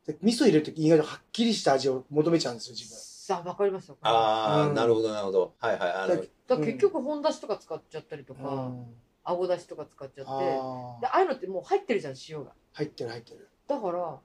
[0.06, 2.96] で味噌入れるとき意外とはっきりした味を求めちゃうんですよ、自分。
[2.96, 3.96] さあ、わかりますよ。
[4.02, 5.54] ああ、うんなるほど、なるほど。
[5.58, 5.92] はいはい。
[5.92, 8.86] あの、だ結局本だしとか使っちゃったりとか、うん
[9.28, 12.52] あごだしとか使っちゃって、あでーああいうのってもう入ってるじゃん、塩が。
[12.74, 13.48] 入ってる入ってる。
[13.66, 14.20] だから、も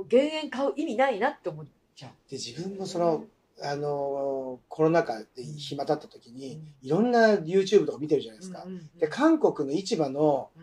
[0.00, 1.75] う減塩買う意味ないなって思っちゃう。
[2.00, 3.24] で、自分もその、
[3.62, 8.66] あのーコロナ禍で暇だった時に、うんいろんな YouTube とか見てるじゃないですか。
[8.98, 10.62] で、韓国の市場の、うん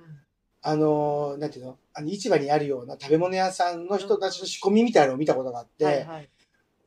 [0.65, 6.29] あのーなんていうのあの市場にあるような食べ物屋さんの人たちの仕込みみたいなのを見たことがあって、はいはい。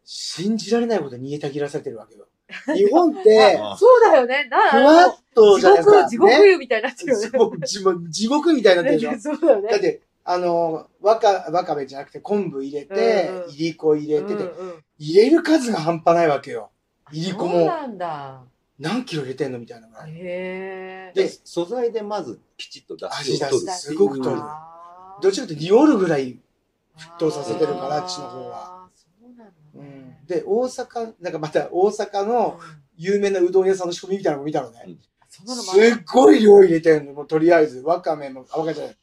[0.05, 2.27] 信じられないことに煮えたぎらせてるわけよ。
[2.75, 4.49] 日本って、あ そうだよね。
[4.49, 6.01] なふわっと地じゃないですか。
[6.01, 7.27] 獄、地獄ね湯みたいになってるよね。
[7.27, 9.35] 地獄地獄地獄みたいになってるでしょ。
[9.35, 9.69] そうだよね。
[9.69, 16.71] だって、あの、わか、わかめじゃなくて昆布入れてうんう、んいりこ入れてて、うんうん入れる数が半端ないわけよ。
[17.13, 18.43] いりこもそうなんだ。
[18.79, 20.11] 何キロ入れてんのみたいなぐらい。
[20.11, 21.13] へえ。
[21.15, 23.77] で、素材でまずきちっと出汁を取るっていう。
[23.77, 24.43] すごく取る
[25.23, 26.39] どっちかというと匂るぐらい、
[26.97, 28.89] 沸騰させてるからあっちの方は。
[28.95, 30.27] そうなんだうねん。
[30.27, 32.59] で、大阪、なんかまた大阪の
[32.97, 34.97] 有名なうどん屋さんの仕込みみたいなのも見たのね。
[35.29, 37.13] そんするっごい量入れてんの。
[37.13, 38.97] もうとりあえず、わかめも、あ、わかめじゃない。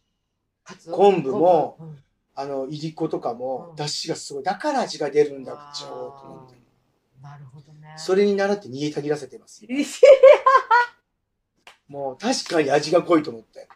[0.91, 2.03] 昆布も昆布
[2.35, 4.43] あの、いりことかもう、ん出汁がすごい。
[4.43, 6.55] だから味が出るんだ、わーちょーっと思って。
[6.55, 6.63] うん
[7.23, 7.93] なるほどね。
[7.95, 9.65] それに習って煮えたぎらせてます。
[9.65, 9.85] れ
[11.87, 13.69] もう確かに味が濃いと思って。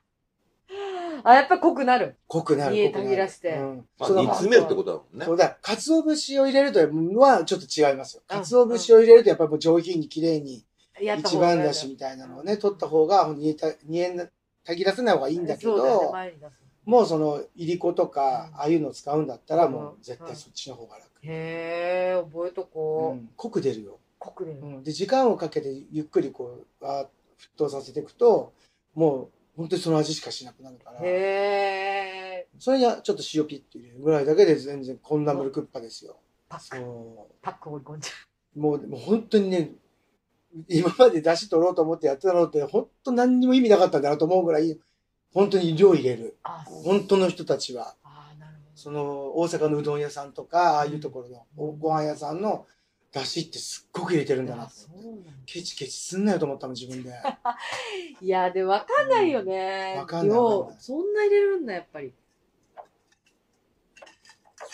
[1.24, 2.18] あ、やっぱ濃くなる。
[2.28, 2.76] 濃くなる。
[2.76, 3.78] 煮え濃くなるたぎらしてうん。
[3.98, 5.34] まあ、その煮詰めるってことだもんねそ。
[5.34, 8.24] うだ、鰹節を入れるとはちょっと違いますよ。
[8.30, 10.66] うん鰹節を入れるとやっぱりもう上品に綺麗に
[11.00, 14.30] 一番だしみたいなのをね、取った方が煮えた、煮え
[14.66, 21.06] たぎらせない方がいいんだけそうだよねど、前に出すもうその、いりことか、うんああいうのを使うんだったら、うんもう絶対そっちの方が楽。
[21.22, 23.22] へえ、覚えとうこう。
[23.22, 24.00] ん、濃く出るよ。
[24.20, 24.66] 濃く出るう。
[24.66, 28.54] ん、で、時間をかけてゆっくりこう、あー沸騰させていくと、
[28.96, 32.48] もう、本当にその味しかしなくなるから、へえ。
[32.58, 36.16] それにはちょっと塩ピッて入れるぐらいだけで全然こんなムルクッパですよ。
[36.48, 38.14] パック、そパック放り込んじゃ
[38.56, 38.60] う。
[38.60, 39.72] もう、もう本当にね、
[40.70, 44.80] 今まで出汁取ろうと思ってやってたのって、本当何にも意味なかったんだなと思うぐらい、
[45.34, 46.38] 本当に量入れる。
[46.84, 47.96] 本当の人たちは。
[48.76, 52.68] その大阪のうどん屋さんとか、ああいうところのおご飯屋さんの
[53.12, 54.70] 出汁ってすっごく入れてるんだな
[55.46, 57.12] ケチケチすんなよと思ったの自分で。
[58.22, 59.96] いや、でも分かんないよね。
[59.98, 62.14] わかんかんない量そんな入れるんだ、やっぱり。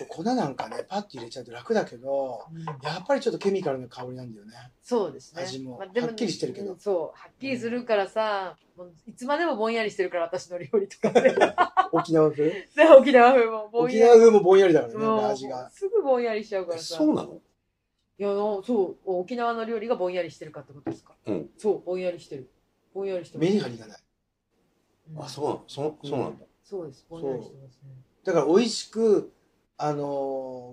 [0.08, 4.54] 粉なんかね、パッと入れちゃうと楽だけど、うんやっぱりちょっとケミカルな香りなんだよね。
[4.82, 5.42] そうですね。
[5.44, 11.36] 味もではっきりしてるけどうんそう、はっきりするからさ、もういつまでもぼんやりしてるから、私の料理とかね。
[11.92, 12.44] 沖縄風？
[12.50, 12.66] で
[12.98, 14.10] 沖縄風もぼん沖やり。
[14.10, 15.70] 縄風もぼんやりだからね、味が。
[15.70, 16.96] すぐぼんやりしちゃうからさ。
[16.96, 17.40] そうなの？
[18.20, 21.16] いや、そう、沖縄の料理がぼんやりしてるかってことですか。
[21.26, 21.50] うん。
[21.58, 22.50] そう、ぼんやりしてる。
[22.94, 24.00] ぼんやりしてますメリハリがない。
[25.12, 25.64] うんあ、そうなの？
[25.68, 26.46] そそうなんだ。
[26.64, 27.90] そうです、ぼんやりしてますね。
[28.24, 29.34] だから美味しく、
[29.86, 30.00] あのー、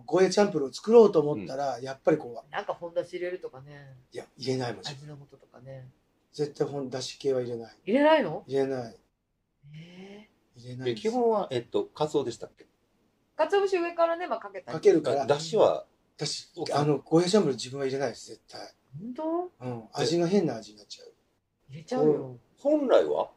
[0.07, 4.87] ゴーヤチャンプルを作ろうと思ったら、やっぱりこう、なんか本だし入れるとかね、いや、入れないもん。
[4.87, 5.89] 味の素とかね。
[6.33, 7.77] 絶対本だし系は入れない。
[7.85, 8.45] 入れないの？
[8.47, 8.97] 入れない。
[9.75, 10.95] えで、入れない。
[10.95, 12.65] 基本は、えっと、カツオでしたっけ？
[12.65, 12.67] ー。
[13.37, 14.75] かつお節上からね、まあかけたり。
[14.77, 18.61] かけるから、だしは、私、あの、ゴーヤチャンプル自分は入れないです、絶対。
[18.97, 19.67] 本当？
[19.67, 19.85] うん。
[19.93, 21.13] 味が変な味になっちゃう。
[21.69, 22.37] 入れちゃうよ。
[22.61, 23.31] 本来は？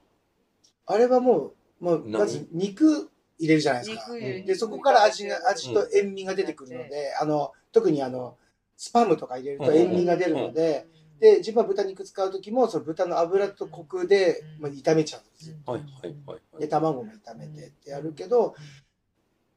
[0.86, 2.20] あれはもう、もう、何？
[2.20, 3.10] まず肉
[3.40, 4.14] 入れるじゃないですか。
[4.46, 8.38] で、そこから味が、味と塩味が出てくるので、あの、特にあの、
[8.78, 10.88] スパムとか入れると塩味が出るので、
[11.20, 15.58] で、自分は豚肉使うときも、その豚の油とコクで、うんまあ、炒めちゃうんですよ。
[15.66, 16.70] はいはいはいはで、い。
[16.70, 18.56] 卵も炒めてってやるけど、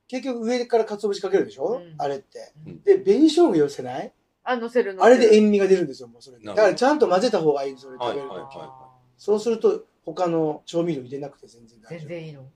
[0.09, 2.53] 結局上から鰹節かけるでしょ、うんあれって。
[2.67, 4.13] うんで、紅生姜寄せない？
[4.45, 5.03] あ、乗せるの。
[5.03, 6.45] あれで塩味が出るんですよ、もうそれで。
[6.47, 8.39] だからちゃんと混ぜた方がいい、それ食べるとき。
[8.39, 11.99] はいはいはそうすると、他の調味料入れなくて全然大丈夫。
[11.99, 12.47] 全然いいの。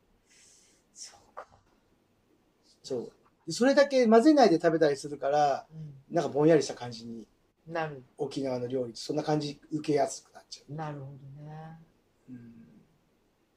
[2.94, 3.06] そうか。
[3.06, 3.12] そう。
[3.46, 5.66] でそれだけ混ぜないで食べたりするから、
[6.10, 7.26] うなんかぼんやりした感じに、
[7.68, 7.72] ん。
[7.72, 8.02] なる。
[8.18, 11.78] 沖縄の料理ってそんな感じ受けやすくなっちゃなるほどね。
[12.28, 12.32] う。
[12.32, 12.52] うん。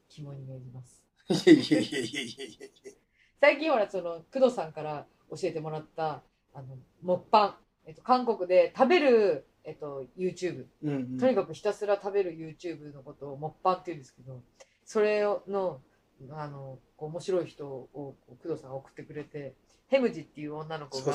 [0.10, 1.04] 肝に銘じます。
[1.30, 2.92] いやいやいやいやいや。
[3.40, 6.22] 最近ほら、その、工藤さんから教えてもらった、
[6.54, 7.56] あの、木パン。
[7.86, 10.66] えっと、韓国で食べる、えっと、YouTube。
[10.84, 14.42] うんうんとにかくひたすら食べる YouTube のことを木パンって言うんですけど、
[14.86, 15.82] それの、
[16.32, 19.54] あの、面白い人を工藤さんが送ってくれて、
[19.88, 21.14] ヘムジっていう女の子が。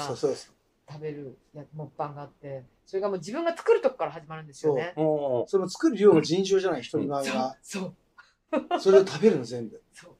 [0.90, 4.94] 食べるや木パンがあって、それがもう自分が作るとこから始まるんですよね。
[4.96, 9.82] それも作る量も尋常じゃない、一人前そうが。、そう、それを食べるの全部。
[9.92, 10.14] そう。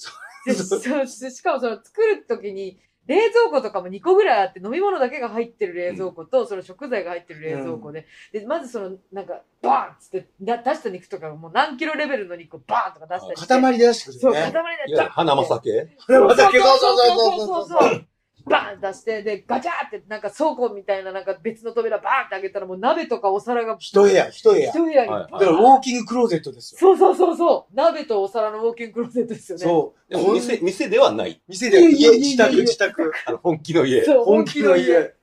[0.00, 0.10] そ
[1.02, 13.48] うししかもその作る時に冷蔵庫とかも2個ぐらいあって、飲み物だけが入ってる冷蔵庫と、その食材が入ってる冷蔵庫で、うん、で、まずその、なんか、バーンっつって出した肉とかもう何キロレベルの肉をバーンとか出したりして。
[13.48, 14.20] 塊で出してくる、ね。
[14.20, 14.52] そう、塊で
[14.86, 18.06] 出してくる、花まさけ花まさけそうそうそうそう。
[18.48, 24.70] バーン出して、で、ガチャーってなんか倉庫みたいななんか別の扉バーンって開けたらもう鍋とかお皿が一部屋、一部屋。
[24.70, 25.10] 一部屋に。
[25.10, 26.78] はいだからウォーキングクローゼットですよ。
[26.78, 27.74] そうそうそうそう。
[27.76, 29.64] 鍋とお皿のウォーキングクローゼットですよね。
[29.64, 30.12] そう。
[30.12, 31.40] でも店、店ではない。
[31.48, 33.12] 店で、いやい自宅、自宅。
[33.26, 34.04] あの、本気の家。
[34.04, 34.76] そう本気の。
[34.76, 35.14] 家。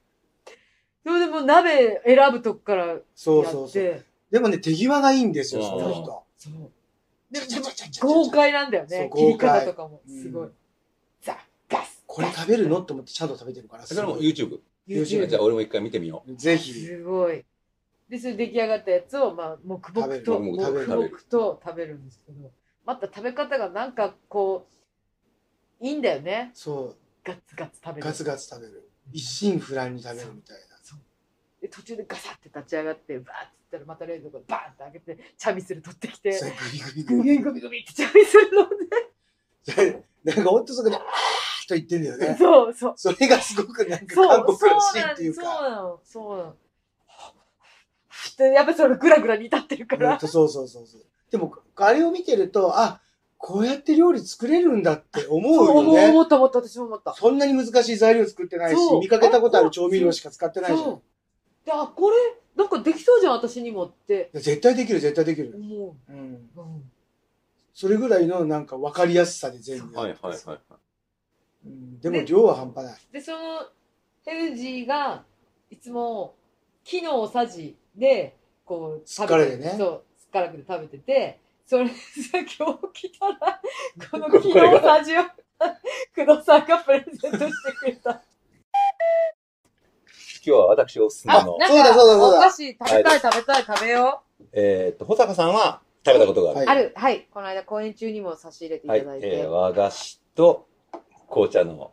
[1.05, 3.05] それでもう鍋選ぶとこからやって。
[3.15, 4.05] そうそうそう。
[4.31, 6.23] でもね、手際がいいんですよ、うんその人。
[6.37, 6.71] そう。
[7.31, 9.09] でちゃでもちゃちゃちゃちゃ豪快なんだよね。
[9.13, 10.01] 切り豪快方とかも。
[10.07, 10.49] すごい。
[12.13, 12.79] これ食べるの？
[12.81, 13.87] と思ってちゃんと食べてるから。
[13.87, 14.59] それも YouTube。
[14.87, 16.71] YouTube じゃあ俺も一回見てみよぜひ。
[16.71, 17.43] すごい。
[18.07, 22.51] で、それ出来上がったやつを、まあ、黙々と、食べる黙々と食べるんですけど、
[22.85, 24.67] また食べ方がなんかこ
[25.81, 26.51] う、いいんだよね。
[26.53, 28.01] そガツガツ食べう、る。
[28.03, 28.89] ガツガツ食べる。
[29.11, 30.63] 一心不乱に食べるみたいな。
[31.61, 38.69] で途中でガサって立ち上がって、バーって言ったらまた冷蔵庫でバーンって開けて、チャミスル取ってきて、グビグビググビビグビグビってチャミスル飲ん
[39.89, 40.03] で。
[40.35, 42.35] なんかほんとそこで、あーっと言ってんだよね。
[42.37, 42.93] そうそう。
[42.95, 45.43] それがすごくなんかそう、韓国そうらしいっていうか。
[45.43, 46.55] なの、そうなの。
[48.53, 50.19] やっぱそのグラグラ煮立ってるから。
[50.19, 51.01] そうそうそうそう。
[51.31, 53.01] でも、あれを見てると、あ、
[53.37, 56.09] こうやって料理作れるんだって思うよね。
[56.09, 57.13] 思った思った、私も思った。
[57.13, 60.85] そんなに難しい材料作ってないしそ、う見かけたことある調味料しか使ってないじゃん。
[60.85, 61.01] そう。
[61.65, 62.15] で、あ、これ、
[62.55, 65.53] なんかできそうじゃん、私にもって絶対できる、絶対できる。
[65.55, 66.15] 思うん。
[66.15, 66.19] う。
[66.55, 66.91] うん
[67.73, 70.59] それぐらいのなんか分かりやすさで全部はいはいはい。
[71.65, 72.95] うんでも量は半端ない。
[73.11, 73.37] で、その、
[74.25, 75.23] ヘルジーが、
[75.69, 76.35] いつも、
[76.83, 81.95] 木のさじで、こう、スッカラでねそう、スッカラで食べてて、それさ、
[82.39, 83.61] 今日来たら、
[84.11, 85.23] この木のさじを、
[86.15, 88.21] 工藤さんがプレゼントしてくれた。
[90.45, 96.55] 今日は私おすすめあ、の、そうだそうだそうだか、お菓子食べたい食べたい食べよえっと、保坂さんは食べたことがある。
[96.55, 96.57] う。
[96.57, 97.27] はいある、はい。
[97.31, 99.27] この間公演中にも差し入れていはいただい、て。
[99.27, 100.67] えー和菓子と
[101.33, 101.91] 紅茶の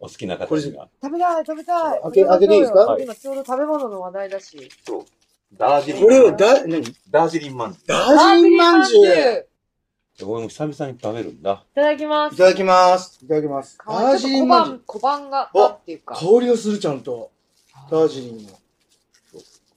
[0.00, 2.00] お好きな方には、食べたい食べたい。
[2.02, 2.78] 開け開けていいですか？
[2.80, 4.68] はい今ちょうど食べ物の話題だし。
[4.84, 5.04] そう、
[5.56, 6.02] ダージリン。
[6.02, 6.82] これはだ、何？
[7.08, 9.04] ダージリンまんじゅダージリンまんじゅう。
[9.04, 9.46] いう。
[10.24, 11.64] 俺も久々に食べるんだ。
[11.74, 12.34] ただきます。
[12.34, 13.24] いただきます。
[13.24, 13.78] いただきます。
[13.78, 14.80] ダージリンまんじゅう。
[14.86, 16.16] 小判が、あっていうか。
[16.16, 17.30] 香りがするちゃんと。
[17.90, 18.52] ダージリンの。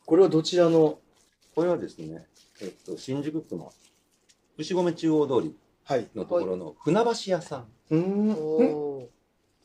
[0.05, 0.97] これはどちらの？
[1.55, 2.25] これはですね、
[2.61, 3.71] えっと、新宿区の
[4.57, 5.55] 牛込中央通りはい。
[5.89, 8.31] のところの船橋屋さんうーん。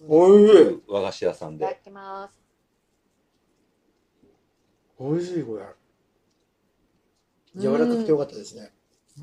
[0.09, 0.83] おいしい。
[0.89, 2.41] 和菓子屋さんで、いただきます。
[4.99, 5.65] おいしい、これ。
[7.57, 8.73] 柔らかくてよかったですね。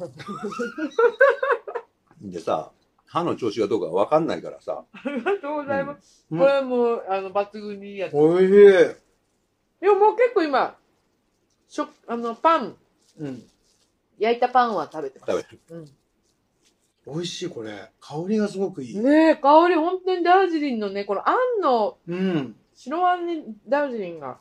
[2.21, 2.71] でさ、
[3.05, 6.25] 歯の調子がどうかわかんないからさ、ありがとうございます。
[6.31, 8.15] うんこれもう、あの、抜群にいいやつ。
[8.15, 8.51] おいしい。
[8.51, 8.97] で
[9.89, 10.77] ももう結構今、
[11.67, 12.75] しょ、あの、パン、
[13.19, 13.43] うん。
[14.17, 15.31] 焼いたパンは食べてます。
[15.31, 15.79] 食べる。
[15.81, 15.97] うん
[17.07, 17.91] 美味しい、これ。
[18.01, 18.99] 香りがすごくいい。
[18.99, 22.55] ねえ、香り、本当にダージリンのね、このあんの、うん。
[22.75, 24.39] 白あんにダージリンが。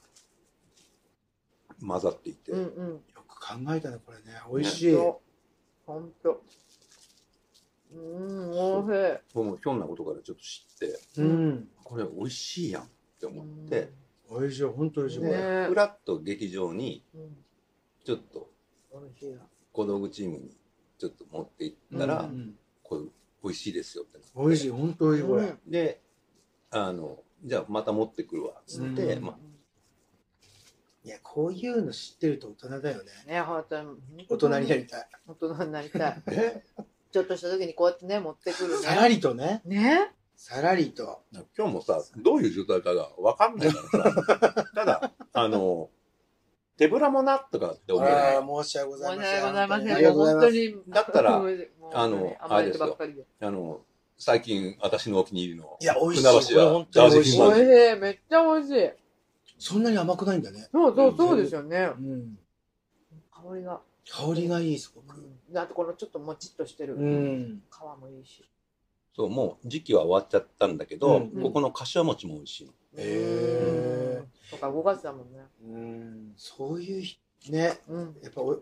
[1.80, 2.92] 混ざっていて、うんうん。
[2.94, 4.24] よく考えたね、これね。
[4.52, 4.92] 美味しい。
[4.92, 5.22] そ
[5.86, 6.42] うほんと。
[7.94, 9.18] うん、おいしい。
[9.32, 11.68] 僕もひょんなことからちょっと知って、うん。
[11.84, 12.86] これ美味しいやんっ
[13.20, 13.92] て思って、
[14.28, 15.66] 美味しい、本当美味しい、こねれ。
[15.68, 17.36] ふらっと劇場にうん、うん、
[18.04, 18.50] ちょっと
[18.90, 19.46] おいしいな。
[19.72, 20.56] 小道具チームに
[20.98, 23.02] ちょっと持っていったら、うんこれ
[23.42, 25.42] 美味しいですよってなって美味しい、本当美味しい、これ。
[25.42, 26.00] うんで
[26.70, 29.36] あのじゃあまた持ってくるわっつって、うんまあ、
[31.04, 33.12] いや、こういうの知ってると大人だよね。
[33.26, 34.26] ね、本当に。
[34.28, 35.08] 大人になりたい。
[35.28, 36.22] 大人になりたい。
[36.32, 36.64] え？
[37.12, 39.10] ちょっとした時にこうやってね、持ってくるさらね。
[39.10, 39.62] りとね。
[39.64, 40.12] ね？
[40.34, 41.22] さらりと。
[41.56, 45.90] 今日もさどういう状態かが分かんないからさ ただあの
[46.76, 49.32] 手ぶらもなとかって思うああ、申し訳ございません。
[49.32, 49.94] 申し訳ございません。
[49.94, 50.46] ありがとうございます。
[50.46, 50.94] もう本当に。
[50.94, 51.36] だったら
[51.92, 53.24] あの甘えてばっかりで。
[53.40, 53.80] あの
[54.18, 56.22] 最近私のお気に入りのいや、美味しい。
[56.22, 58.00] 船橋屋これ本当に美味しいダージリンまんじゅうおいしい。
[58.00, 58.90] めっちゃ美味しい。
[59.58, 60.68] そんなに甘くないんだね。
[60.72, 62.00] そうそうそうですよねう。
[62.00, 62.38] ん。
[63.30, 63.80] 香りが。
[64.08, 65.18] 香りがいい、すごく。
[65.18, 67.62] うんあとこのちょっともちっとしてるうん。
[67.70, 68.44] 皮もいいし。
[69.14, 75.38] そうもう時期は終わっちゃったんだけど、うんここの柏餅も美味しいのへーうんとか5月だもんね。
[75.64, 76.32] うん。
[76.36, 77.18] そういうひ、
[77.50, 77.78] ね。
[77.88, 78.16] うん。
[78.22, 78.60] やっぱお、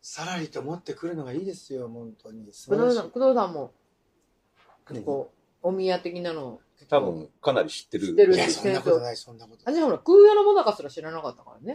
[0.00, 2.52] さらりと持ってくるのがいいですよ、本当に。
[2.52, 3.10] 素工藤さん。
[3.10, 3.72] 工藤さんも、
[4.88, 6.60] 結構、お宮的なの。
[6.88, 9.72] 多分かなり知ってる知ってるいや、そんなことない、そんなことない。
[9.72, 11.74] あ、じゃあほら、空屋のもなかすら知らなかったからね。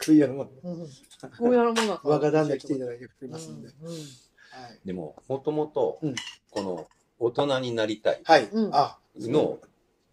[0.00, 0.88] 食いやのもうん
[1.38, 2.08] 空屋のもなか。
[2.08, 3.68] 若旦那来ていただいてますんで。
[3.82, 3.98] うんうんは
[4.68, 4.80] い。
[4.84, 6.14] でももともとうん
[6.50, 6.86] この
[7.18, 9.58] 大人になりたいはいの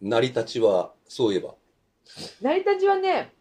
[0.01, 1.55] 成り立ちはそういえば。
[2.41, 3.33] 成り立ちはね、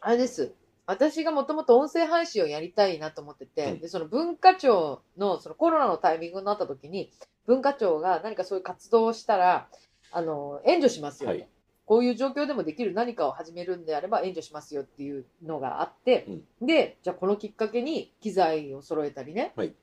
[0.00, 0.54] あれです。
[0.86, 3.80] 私がもともと音声配信をやりたいなと思ってて、うん。
[3.80, 7.12] で、その文化庁の、そのコロナのタイミングになった時に、
[7.46, 9.68] 文化庁が何かそういう活動をしたら、
[10.10, 11.36] あの、援助しますよと。
[11.36, 11.48] はい。
[11.84, 16.26] こういう状況でもできる何かを始めるんであれば援助しますよっていうのがあって、
[16.60, 19.74] で、じゃあこのきっかけに機材を揃えたりね、はい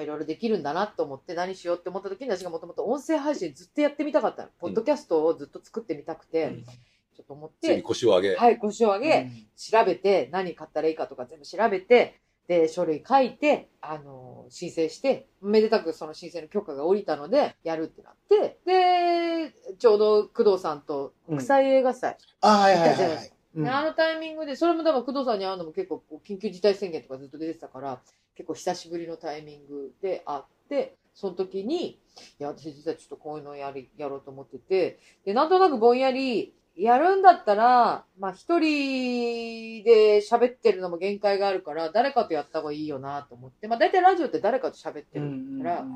[0.00, 4.48] いろいろできるんだなと思って何しようって思った時に私がもともと音声配信ずっとやってみたかったの。
[4.58, 6.64] ポッドキャストをずっと作ってみたくて、うん。
[6.64, 9.46] ちょっと思って、腰を上げ、はい、腰を上げ、うん。
[9.56, 23.32] 調べて、何買ったらいいかとか全部調べて、で、書類書いて、あの、申請して、めでたくその申請の許可が下りたので、やるってなって、で、ちょうど工藤さんと国際映画祭、あ、はいはいはいはい。
[23.58, 23.64] うん。
[23.64, 28.00] であのタイミングで、それも多分工藤さんに会うのも結構緊急事態宣言とかずっと出てたから、
[28.36, 31.98] 結構久しぶりのタイミングで会って、その時に、い
[32.38, 45.86] や、私実はちょっとこういうのをやり、やろうと思ってて、で、なんとなくぼんやり、やるんだったら、まあ一人で喋ってるのも限界があるから、誰かとやった方がいいよなと思って、まあ大体ラジオって誰かと喋ってるから、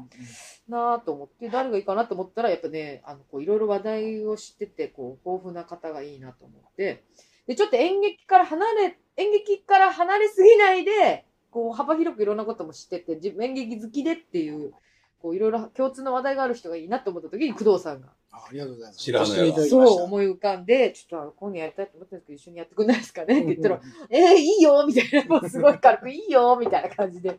[0.68, 7.04] なぁと思って、誰がいいかなと思ったら、やっぱね、あの、こう、いろいろ話題を知ってて、こう、豊富な方がいいなと思って、
[7.46, 14.72] で、ちょっと演劇から離れ、演劇から離れすぎないで、こう、幅広くいろんなことも知ってて、自分演劇好きでっていう、
[15.20, 18.98] こう、いろいろ共通の話題がある人がいいなと思った時に、工藤さんが、あありがとうございます。
[18.98, 19.56] 知らないわ。
[19.66, 23.40] そう思い浮かんで、ちょっとあの今夜やりたいと思ってるんですけど、一緒にやってくんないですかね？
[23.40, 27.28] って言ったら、えー、いいよみたいな、もうすごい軽く、いいよみたいな感じで。
[27.28, 27.38] 言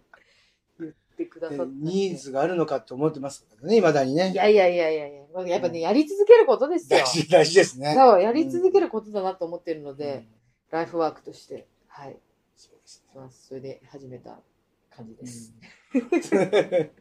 [1.14, 1.72] ってくださでって。
[1.74, 4.32] ニーズがあるのかって思ってますけどね、未だにね。
[4.32, 7.06] いやいやいやいやいや、やっぱね、やり続けることですよ大。
[7.06, 7.94] 事、大事ですね。
[7.96, 10.28] そう、やり続けることだなと思ってるので、うん
[10.74, 12.18] ライフワークとして、はい、
[12.58, 13.48] そうですします。
[13.50, 14.40] それで始めた
[14.90, 15.54] 感じです。
[15.94, 16.92] ね。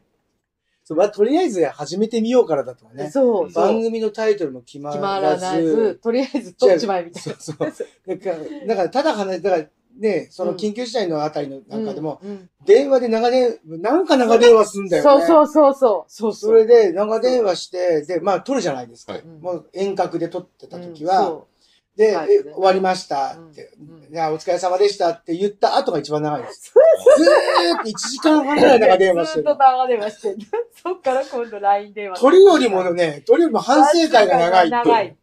[0.85, 3.09] そうまあ、とりあえず始めてみようからだとかね。
[3.11, 3.65] そう、そう。
[3.65, 5.45] 番組のタイトルも決ま決らず。
[5.47, 7.41] まらず、とりあえず取っちまえみたいな。
[7.41, 8.17] そうそう。
[8.17, 9.67] だから、だからただ話、だから
[9.99, 12.21] ね、そのうん緊急事態のあたりのなんかでも、
[12.65, 15.27] 電話で長電、なんか長電話すんだよね。
[15.27, 16.35] そうそうそうそう。
[16.35, 19.13] それで長電話して、で、まあ撮るじゃないですか。
[19.13, 21.49] はいもう遠隔で撮ってた時うんは、そ
[21.97, 23.71] で、終わりましたって、
[24.15, 26.73] お疲れ様でしたって言った後が一番長いです。
[27.19, 29.59] ずーっと1時間半ぐらい長電話してるずっと。
[29.59, 30.37] 長電話してる。
[30.83, 32.19] そっから今度 LINE 電話。
[32.19, 35.17] 鳥よりもね、鳥よりも反省会が長いって長い。。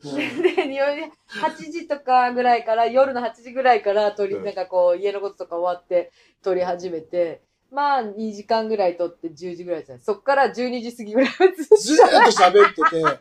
[0.00, 0.18] そう。
[0.18, 10.04] で、に8時とかぐらいから、夜の8時ぐらいから撮り、うんなんかこう、家のこととか終わって撮り始めて、まあ、2時間ぐらい撮って10時ぐらいじゃない。
[10.04, 13.20] そっから12時過ぎぐらいはずっとずーっと喋ってて、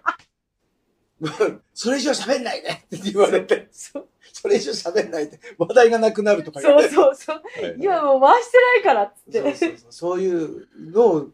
[1.74, 6.96] それ以上喋んないでって言われて、そうそれ以上喋んないで、話題がなくなるとか言わそうれて。
[6.96, 7.36] そうそう。
[7.36, 9.42] はい今もう回してないからっつって。
[9.42, 11.30] そうそうそうそういうのを、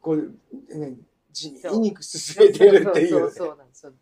[0.00, 0.96] こう、ね、
[1.30, 3.30] 地そう味に進めてるっていそうう。
[3.30, 3.92] そうそうなんですよ。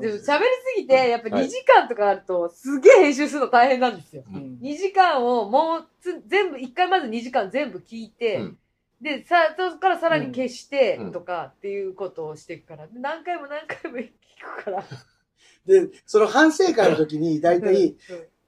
[0.00, 0.30] でも喋りす
[0.78, 1.46] ぎて、やっぱはい。
[1.46, 4.24] 2時間とかあると、すげえ編集するの大変なんですよ。
[4.26, 4.58] うん。
[4.62, 8.58] 2時間をもうつ全部、1回まず2時間全部聞いて、うん。
[9.00, 11.12] で、さ、そこからさらに消してうん。
[11.12, 14.10] とかっていうことをしていくから、何回も何回も聞
[14.56, 14.84] くから。
[15.66, 17.96] で、その反省会の時に、大体、うん。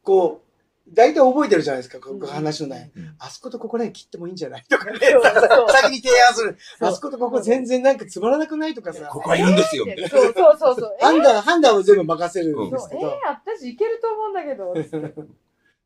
[0.03, 0.44] こう、
[0.89, 3.03] 大体覚えてるじゃないですか、こうんこ話の内容。
[3.03, 4.99] うんあそことここら辺切ってもいいんじゃないとかね。
[5.01, 6.59] 先に提案する。
[6.81, 9.07] あそことここ全然なんかつまらなくないとかさ。
[9.07, 10.09] ここはいるんですよ、みたいな。
[10.11, 10.97] そうそうそうそう。
[11.01, 13.01] 判断、判断を全部任せるんですけど。
[13.01, 14.75] えー、私いけると思うんだけど、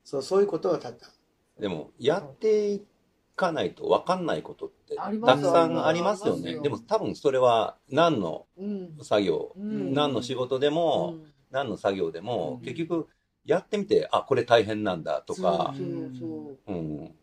[0.05, 1.07] そう、そういうことはたった。
[1.61, 2.83] でも、やってい
[3.37, 6.61] かないと分かんないことってたくさんありますよね。
[6.61, 8.99] でも多分それは何のうん。
[9.03, 13.09] 作業、うん何の仕事でも、うん何の作業でも、うん結局
[13.45, 15.87] やってみて、あ、これ大変なんだとかそ、う
[16.19, 16.27] そ
[16.69, 16.99] ううん。
[17.05, 17.15] で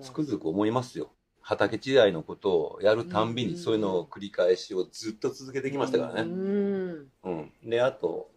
[0.00, 1.10] すつくづく思いますよ。
[1.40, 6.32] 畑違いのことをやるたんびうんにそういうのを繰り返しをずっと続けてきましたからうね。
[6.32, 7.06] ん。
[7.22, 7.52] うん。
[7.64, 8.28] で、あと、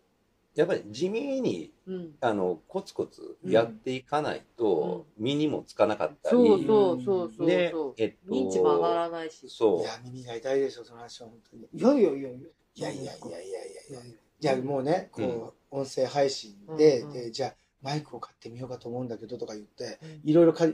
[0.54, 2.16] やっぱり地味に、うん。
[2.22, 9.50] あの、コツコツやっていかないと、身にもつかなかったり、そうそうそうそうでそう。、えっと、認知も上がらないし。
[9.50, 11.64] そいや、耳が痛いでしょ、その話は本当に。
[11.74, 12.40] いやいやいやいや。
[12.76, 13.52] いやいやいやいやい
[13.92, 14.16] やいや。
[14.40, 20.66] じゃあもうね、こう、うん音声配信で、うんうんで、じゃあマイクを買ってみようかと思うんだけどとか言って、うんいろいろか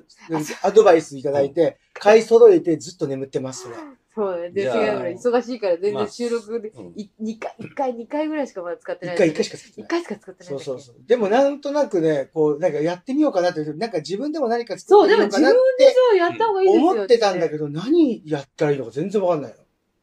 [0.64, 3.76] アドバイスいただいて、買い揃えてずっと眠ってます、それ。
[4.16, 4.50] そうね。
[4.50, 9.16] で、忙しいから全まあ然収録で、うんい二回、一回、二回ぐらいしかまだ使ってない。
[9.16, 9.86] 一回一回しか使ってない。
[9.86, 10.50] 一回しか使ってない。
[10.50, 10.96] そうそうそう。
[11.06, 16.92] でもなんとなくね、こう、なんかやってみようかなって、なんか自分でも何か作そう、ってでも自分みようかなってでそうやった方がいいですよ。
[16.92, 17.68] 思ってたんだけど。
[17.68, 19.56] ど、何やったらいいのか全然わかんない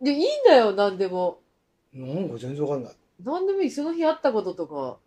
[0.03, 1.40] で、いいんだよ、なんでも。
[1.95, 2.14] の。
[2.14, 2.93] なんか全然わかんない。
[3.20, 4.98] なんでもいい、その日あったこととか。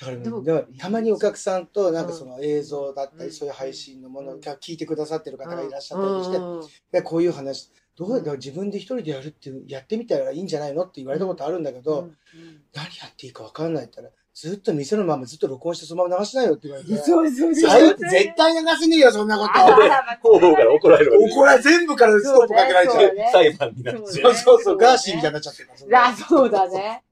[0.00, 6.60] だから、でもだからたまにお客さんと、なんかその映像だったり、うんそういう配信のものうんが聞いてくださってる方がいらっしゃったりして、うん
[6.92, 12.16] でこういう話、どうやったら自分で一人でやるっていう、やってみたらいいんじゃないのって言われたことあるんだけど、うん
[12.74, 16.96] 何やっていいかわかんないって言ったら、ずっと店のままずっと録音してそのまま流しないよって言われて。
[16.98, 17.70] そうそうそう。
[17.70, 19.52] 最絶対流せねえよ、そんなこと。
[19.52, 23.08] 方法から怒られる怒られ、全部からストップかけられちゃう。
[23.08, 24.06] そうね裁判になっちゃう。
[24.06, 27.02] そうそうそう、ガーシーみたいになっちゃってるあ、そうだね。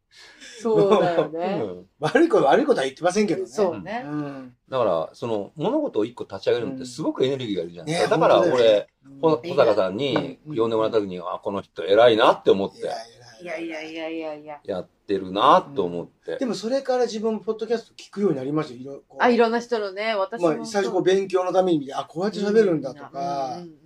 [0.63, 1.61] そうだよね。
[1.65, 3.47] うん悪いこと、悪いことは言ってませんけどね。
[3.47, 4.05] そうね。
[4.07, 4.55] うん。
[4.69, 8.17] だから、その、物事を一個立ち上げるのってすごくエネルギーがいるじゃないですか。
[8.17, 14.61] ねだから俺、うんほ保坂さんにうん呼んでもらった時に、あ、この人偉いなって思っていやいやいやいやいやいや。
[14.65, 16.37] やってるなと思って。
[16.37, 18.81] でもそれから自分もポッドキャスト聞くようになりましたよ。
[18.81, 20.57] いろあ、いろんな人のね、私も。
[20.57, 23.86] まあ、最初こう勉強のためにあ、こうやって喋るんだとかうん、うん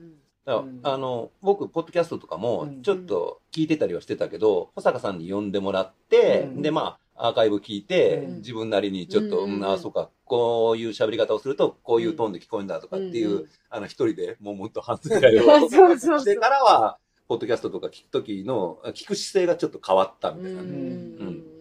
[0.83, 2.83] あの、僕、ポッドキャストとかもうん。
[2.83, 6.63] ちょっと聞いてたりはしてたけど、保坂さんに呼んでもらって、うん。
[6.63, 8.37] で、まあ、アーカイブ聞いて、うん。
[8.39, 9.55] 自分なりにちょっと、うん。
[9.57, 13.49] うん、あ、そうか、こういう喋り方をすると、こういうトーンで聞こえるんだとかっていう、うん。
[13.69, 16.99] あの、一人でもうもっと反省会を してからは、
[17.29, 20.61] ポッドキャストとか聞くときの、聞く姿勢がちょっと変わったみたいな。
[20.63, 20.69] うん。
[20.69, 21.60] うん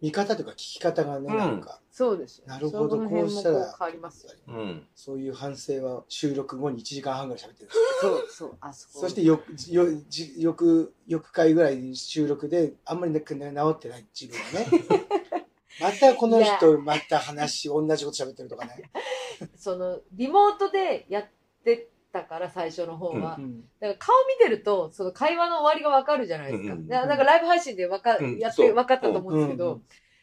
[0.00, 2.44] 見方とか聞き方がね、うんなんか、そうですよ。
[2.46, 4.32] なるほど、そのこうしたら変わりますよ。
[4.48, 4.86] うん。
[4.94, 7.70] そういう反省は収録後に1時間半ぐらい喋ってる。
[8.00, 8.56] そうそう。
[8.60, 9.00] あそこ。
[9.00, 15.46] そしてよ、よ、じ翌、翌回ぐらい収録で、あんまりね、治ってない自分がね。
[15.80, 18.90] またこの人、また話、同じこと喋ってるとかね。
[19.56, 21.24] その、リモートでやっ
[21.64, 23.36] てたから、最初の方は。
[23.38, 26.74] うんだから顔見てると、その会話の終わりがわかるじゃないですか。
[26.74, 29.82] うんうんだからなんかライブ配信でわか、うんやってわかったと思うんですけど、うん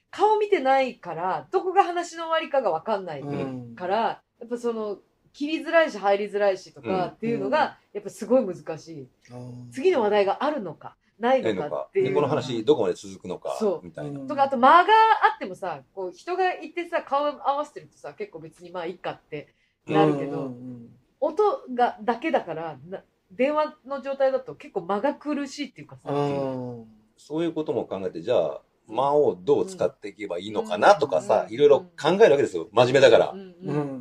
[0.10, 3.98] 顔見てないから、どこが話の終わりかがわかんないうんから、
[4.40, 5.00] やっぱその、
[5.34, 9.02] 切りづらいし入りづらいしとうんかっていうのが、やっぱすごい難しい。
[9.02, 11.92] うん次の話題があるのか、ないのかっ。
[11.92, 12.06] ていう。
[12.10, 14.22] で、この話どこまで続くのかみたいな。
[14.22, 14.94] うんとか、あと間が
[15.32, 19.54] あってもさ、こう人がいてさ、顔合わせてるとさ、結構別にまあいいかって
[19.86, 20.90] なるけど、うんうん
[21.20, 26.86] 音がだけだからな電話の状態だと結構間が苦しいっていうかさ、うん。
[27.18, 31.54] そういうことも考えて、じゃあ、間をどう使っていけばいいのかなとかさ、うん。
[31.54, 32.70] いろいろ考えるわけですよ。
[32.72, 33.32] 真面目だから。
[33.32, 33.36] う。
[33.36, 33.40] ん。
[33.40, 33.78] ううん。
[33.78, 33.97] ん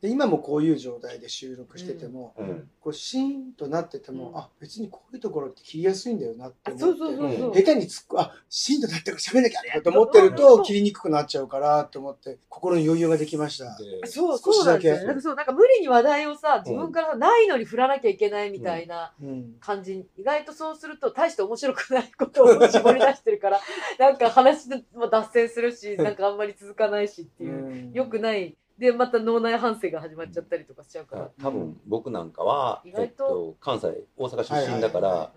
[0.00, 2.68] で今もこういう状態で収録してても、うん。
[2.80, 4.38] こうシーンとなってても、うん。
[4.38, 13.76] あ別にこういうところって切りやすいんだよなって思って下手に突っ込あシーンとなってるから喋んなきゃと思ってると切りにくくなっちゃうからと思って心に余裕ができました。
[13.76, 19.54] でそう少しそうなんですよだけなんかそうなんか無理に話題をさ自分からないのに振らなきゃいけないみたいなうん。
[19.60, 23.60] 感じ、意外とそうすると大して面白くないことを絞り出してるから
[23.98, 32.82] なんか話も脱線するしなんかあんまり続かないしっていう、よくないでまた脳内反省が始まっちゃったりとかしちゃうから、多分僕なんかは、
[33.16, 33.26] と。
[33.26, 35.10] と、関西、大阪出身だかはい。
[35.10, 35.32] はいら、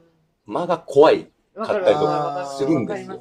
[0.46, 1.26] 間が怖い。
[1.54, 3.20] かったりとわかするんですよ。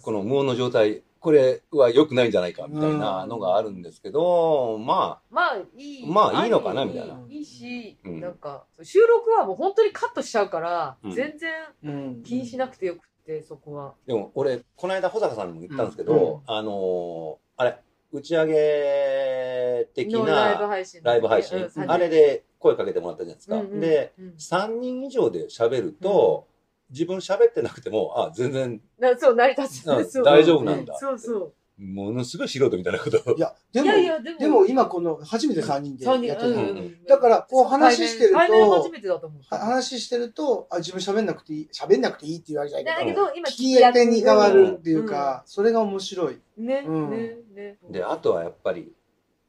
[0.00, 6.06] この無音の状態、これは良くないんじゃないか、みたいなのがあるんですけど、ままあいい。
[6.06, 7.20] まあいいのかなりみたいな。
[7.28, 8.20] いいし、うん。
[8.20, 11.12] なんか、収録はもう本当にカットしちゃうから、うん。
[11.12, 11.52] 全然
[11.82, 13.88] うん気にしなくてよくって、そこは。
[13.88, 17.78] あ、でも俺、この間保坂さんにも言ったんですけど、あのーあれ、
[18.14, 21.00] 打ち上げ的のライブな配信。
[21.02, 23.56] ライブ配信、うんあれ、で声かけてもらったじゃないですか。
[23.56, 26.46] うんうんで、うん3人以上で喋ると、
[26.90, 30.22] 自分喋ってなくても、あ、全然なそう、成り立つ。
[30.22, 30.96] 大丈夫なんだ。
[30.96, 31.52] そうそう。
[31.78, 33.40] ものすごい素人みたいなことをい。
[33.40, 39.42] やでもいやいや、でも、でも今この初めて3人でやってるの、うんうんだからこう話してると対面対面初めてだと思う。
[39.54, 46.40] は話してるとあ自分喋んなくていい喋んなくていいって言われじゃないけどだけど、今、聞き手に変わるっていうか、それが面白い。
[46.58, 46.66] うん。
[46.66, 47.78] ね、うんね、ね。
[47.90, 48.92] で、あとはやっぱり、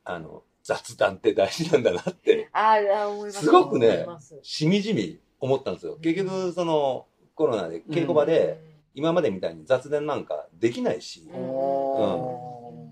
[0.03, 3.45] あの、雑談って大事なんだなって、あ思います。
[3.45, 4.05] すごくね
[4.41, 5.97] しみじみ思ったんですよ。
[6.01, 7.05] 結局、その、
[7.35, 12.91] コロナで稽古場で、今までみたいに雑談なんかできないしう、んお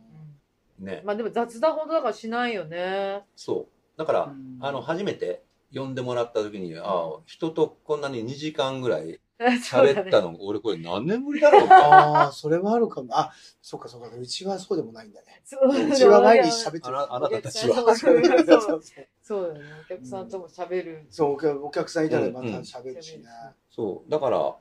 [0.80, 1.02] ね。
[1.06, 3.24] まあでも雑談ほどだからしないよね。
[3.36, 3.98] そう。
[3.98, 5.44] だから、うんあの、初めて
[5.74, 11.68] 呼んでもらった時に、ああ、人とこんなに2時間ぐらい喋ったの、俺これ何年ぶりだろう。
[11.72, 13.18] ああ、それはあるかも。
[13.18, 13.32] あ、
[13.62, 14.10] そっかそっか。
[14.16, 15.42] うちはそうでもないんだね。
[15.44, 16.98] そううちは毎日喋ってる。
[16.98, 17.76] あなあなたたちは。
[17.76, 18.82] そうそうそう
[19.22, 19.70] そうだよね。
[19.86, 21.06] お客さんとも喋る。
[21.10, 23.26] そうお客お客さんいたらまた喋るしね。
[23.70, 24.12] そう。
[24.12, 24.56] だから、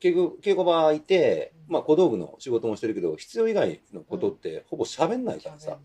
[0.00, 5.78] 稽古稽古場いて、まあ小道具の仕事もしてるけど、必要以外のことってほぼ喋んないからさ。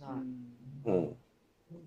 [0.85, 0.91] うん。
[0.91, 1.15] 本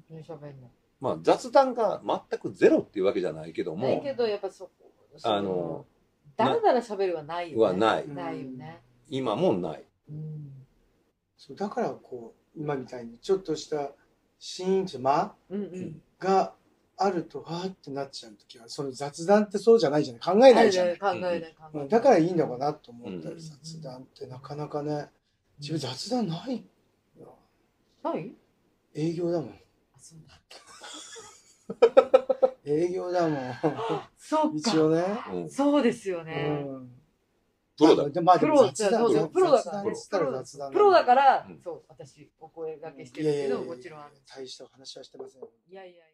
[0.09, 0.53] 当に喋んない。
[1.01, 4.71] まあ雑談が全くゼロっていうわけじゃないけども、ないけど、やっぱそこ、
[5.17, 5.85] そあの、
[6.37, 7.65] だらだら喋るはないよね。
[7.65, 8.81] はないないよね。
[9.09, 9.85] 今もない。
[10.09, 10.53] うん。
[11.37, 13.93] そうだからこう、今みたいにちょっとした
[14.39, 16.03] シーンと間うんうん。
[16.99, 20.23] があると、わーってなっちゃうときは、その雑談ってそうじゃないじゃない。
[20.23, 20.99] 考えないじゃない。
[20.99, 21.55] 考えない、考えない。
[21.83, 25.09] うんだからいいのかなと思ったうんり、雑談ってなかなかね、
[25.59, 26.65] 自分雑談ない
[27.19, 27.39] よ。
[28.03, 28.35] ない？
[28.95, 29.51] 営業だもん。
[29.51, 29.55] あ
[29.99, 30.41] そうだ
[32.65, 33.55] 営業だもん。
[34.17, 34.71] そうか。
[34.71, 35.05] 一応ね。
[35.33, 35.51] うん。
[35.51, 36.63] そうですようね。
[36.63, 36.91] ん。
[37.77, 38.09] プロだ。
[38.09, 39.83] でまあでもプロ雑談そうそうプロだから
[40.71, 44.03] プロだからうん、そう、私、お声掛けしているけど、もちろん。
[44.27, 45.51] 大した話はしてませんよ。
[45.69, 46.05] いやいやいや。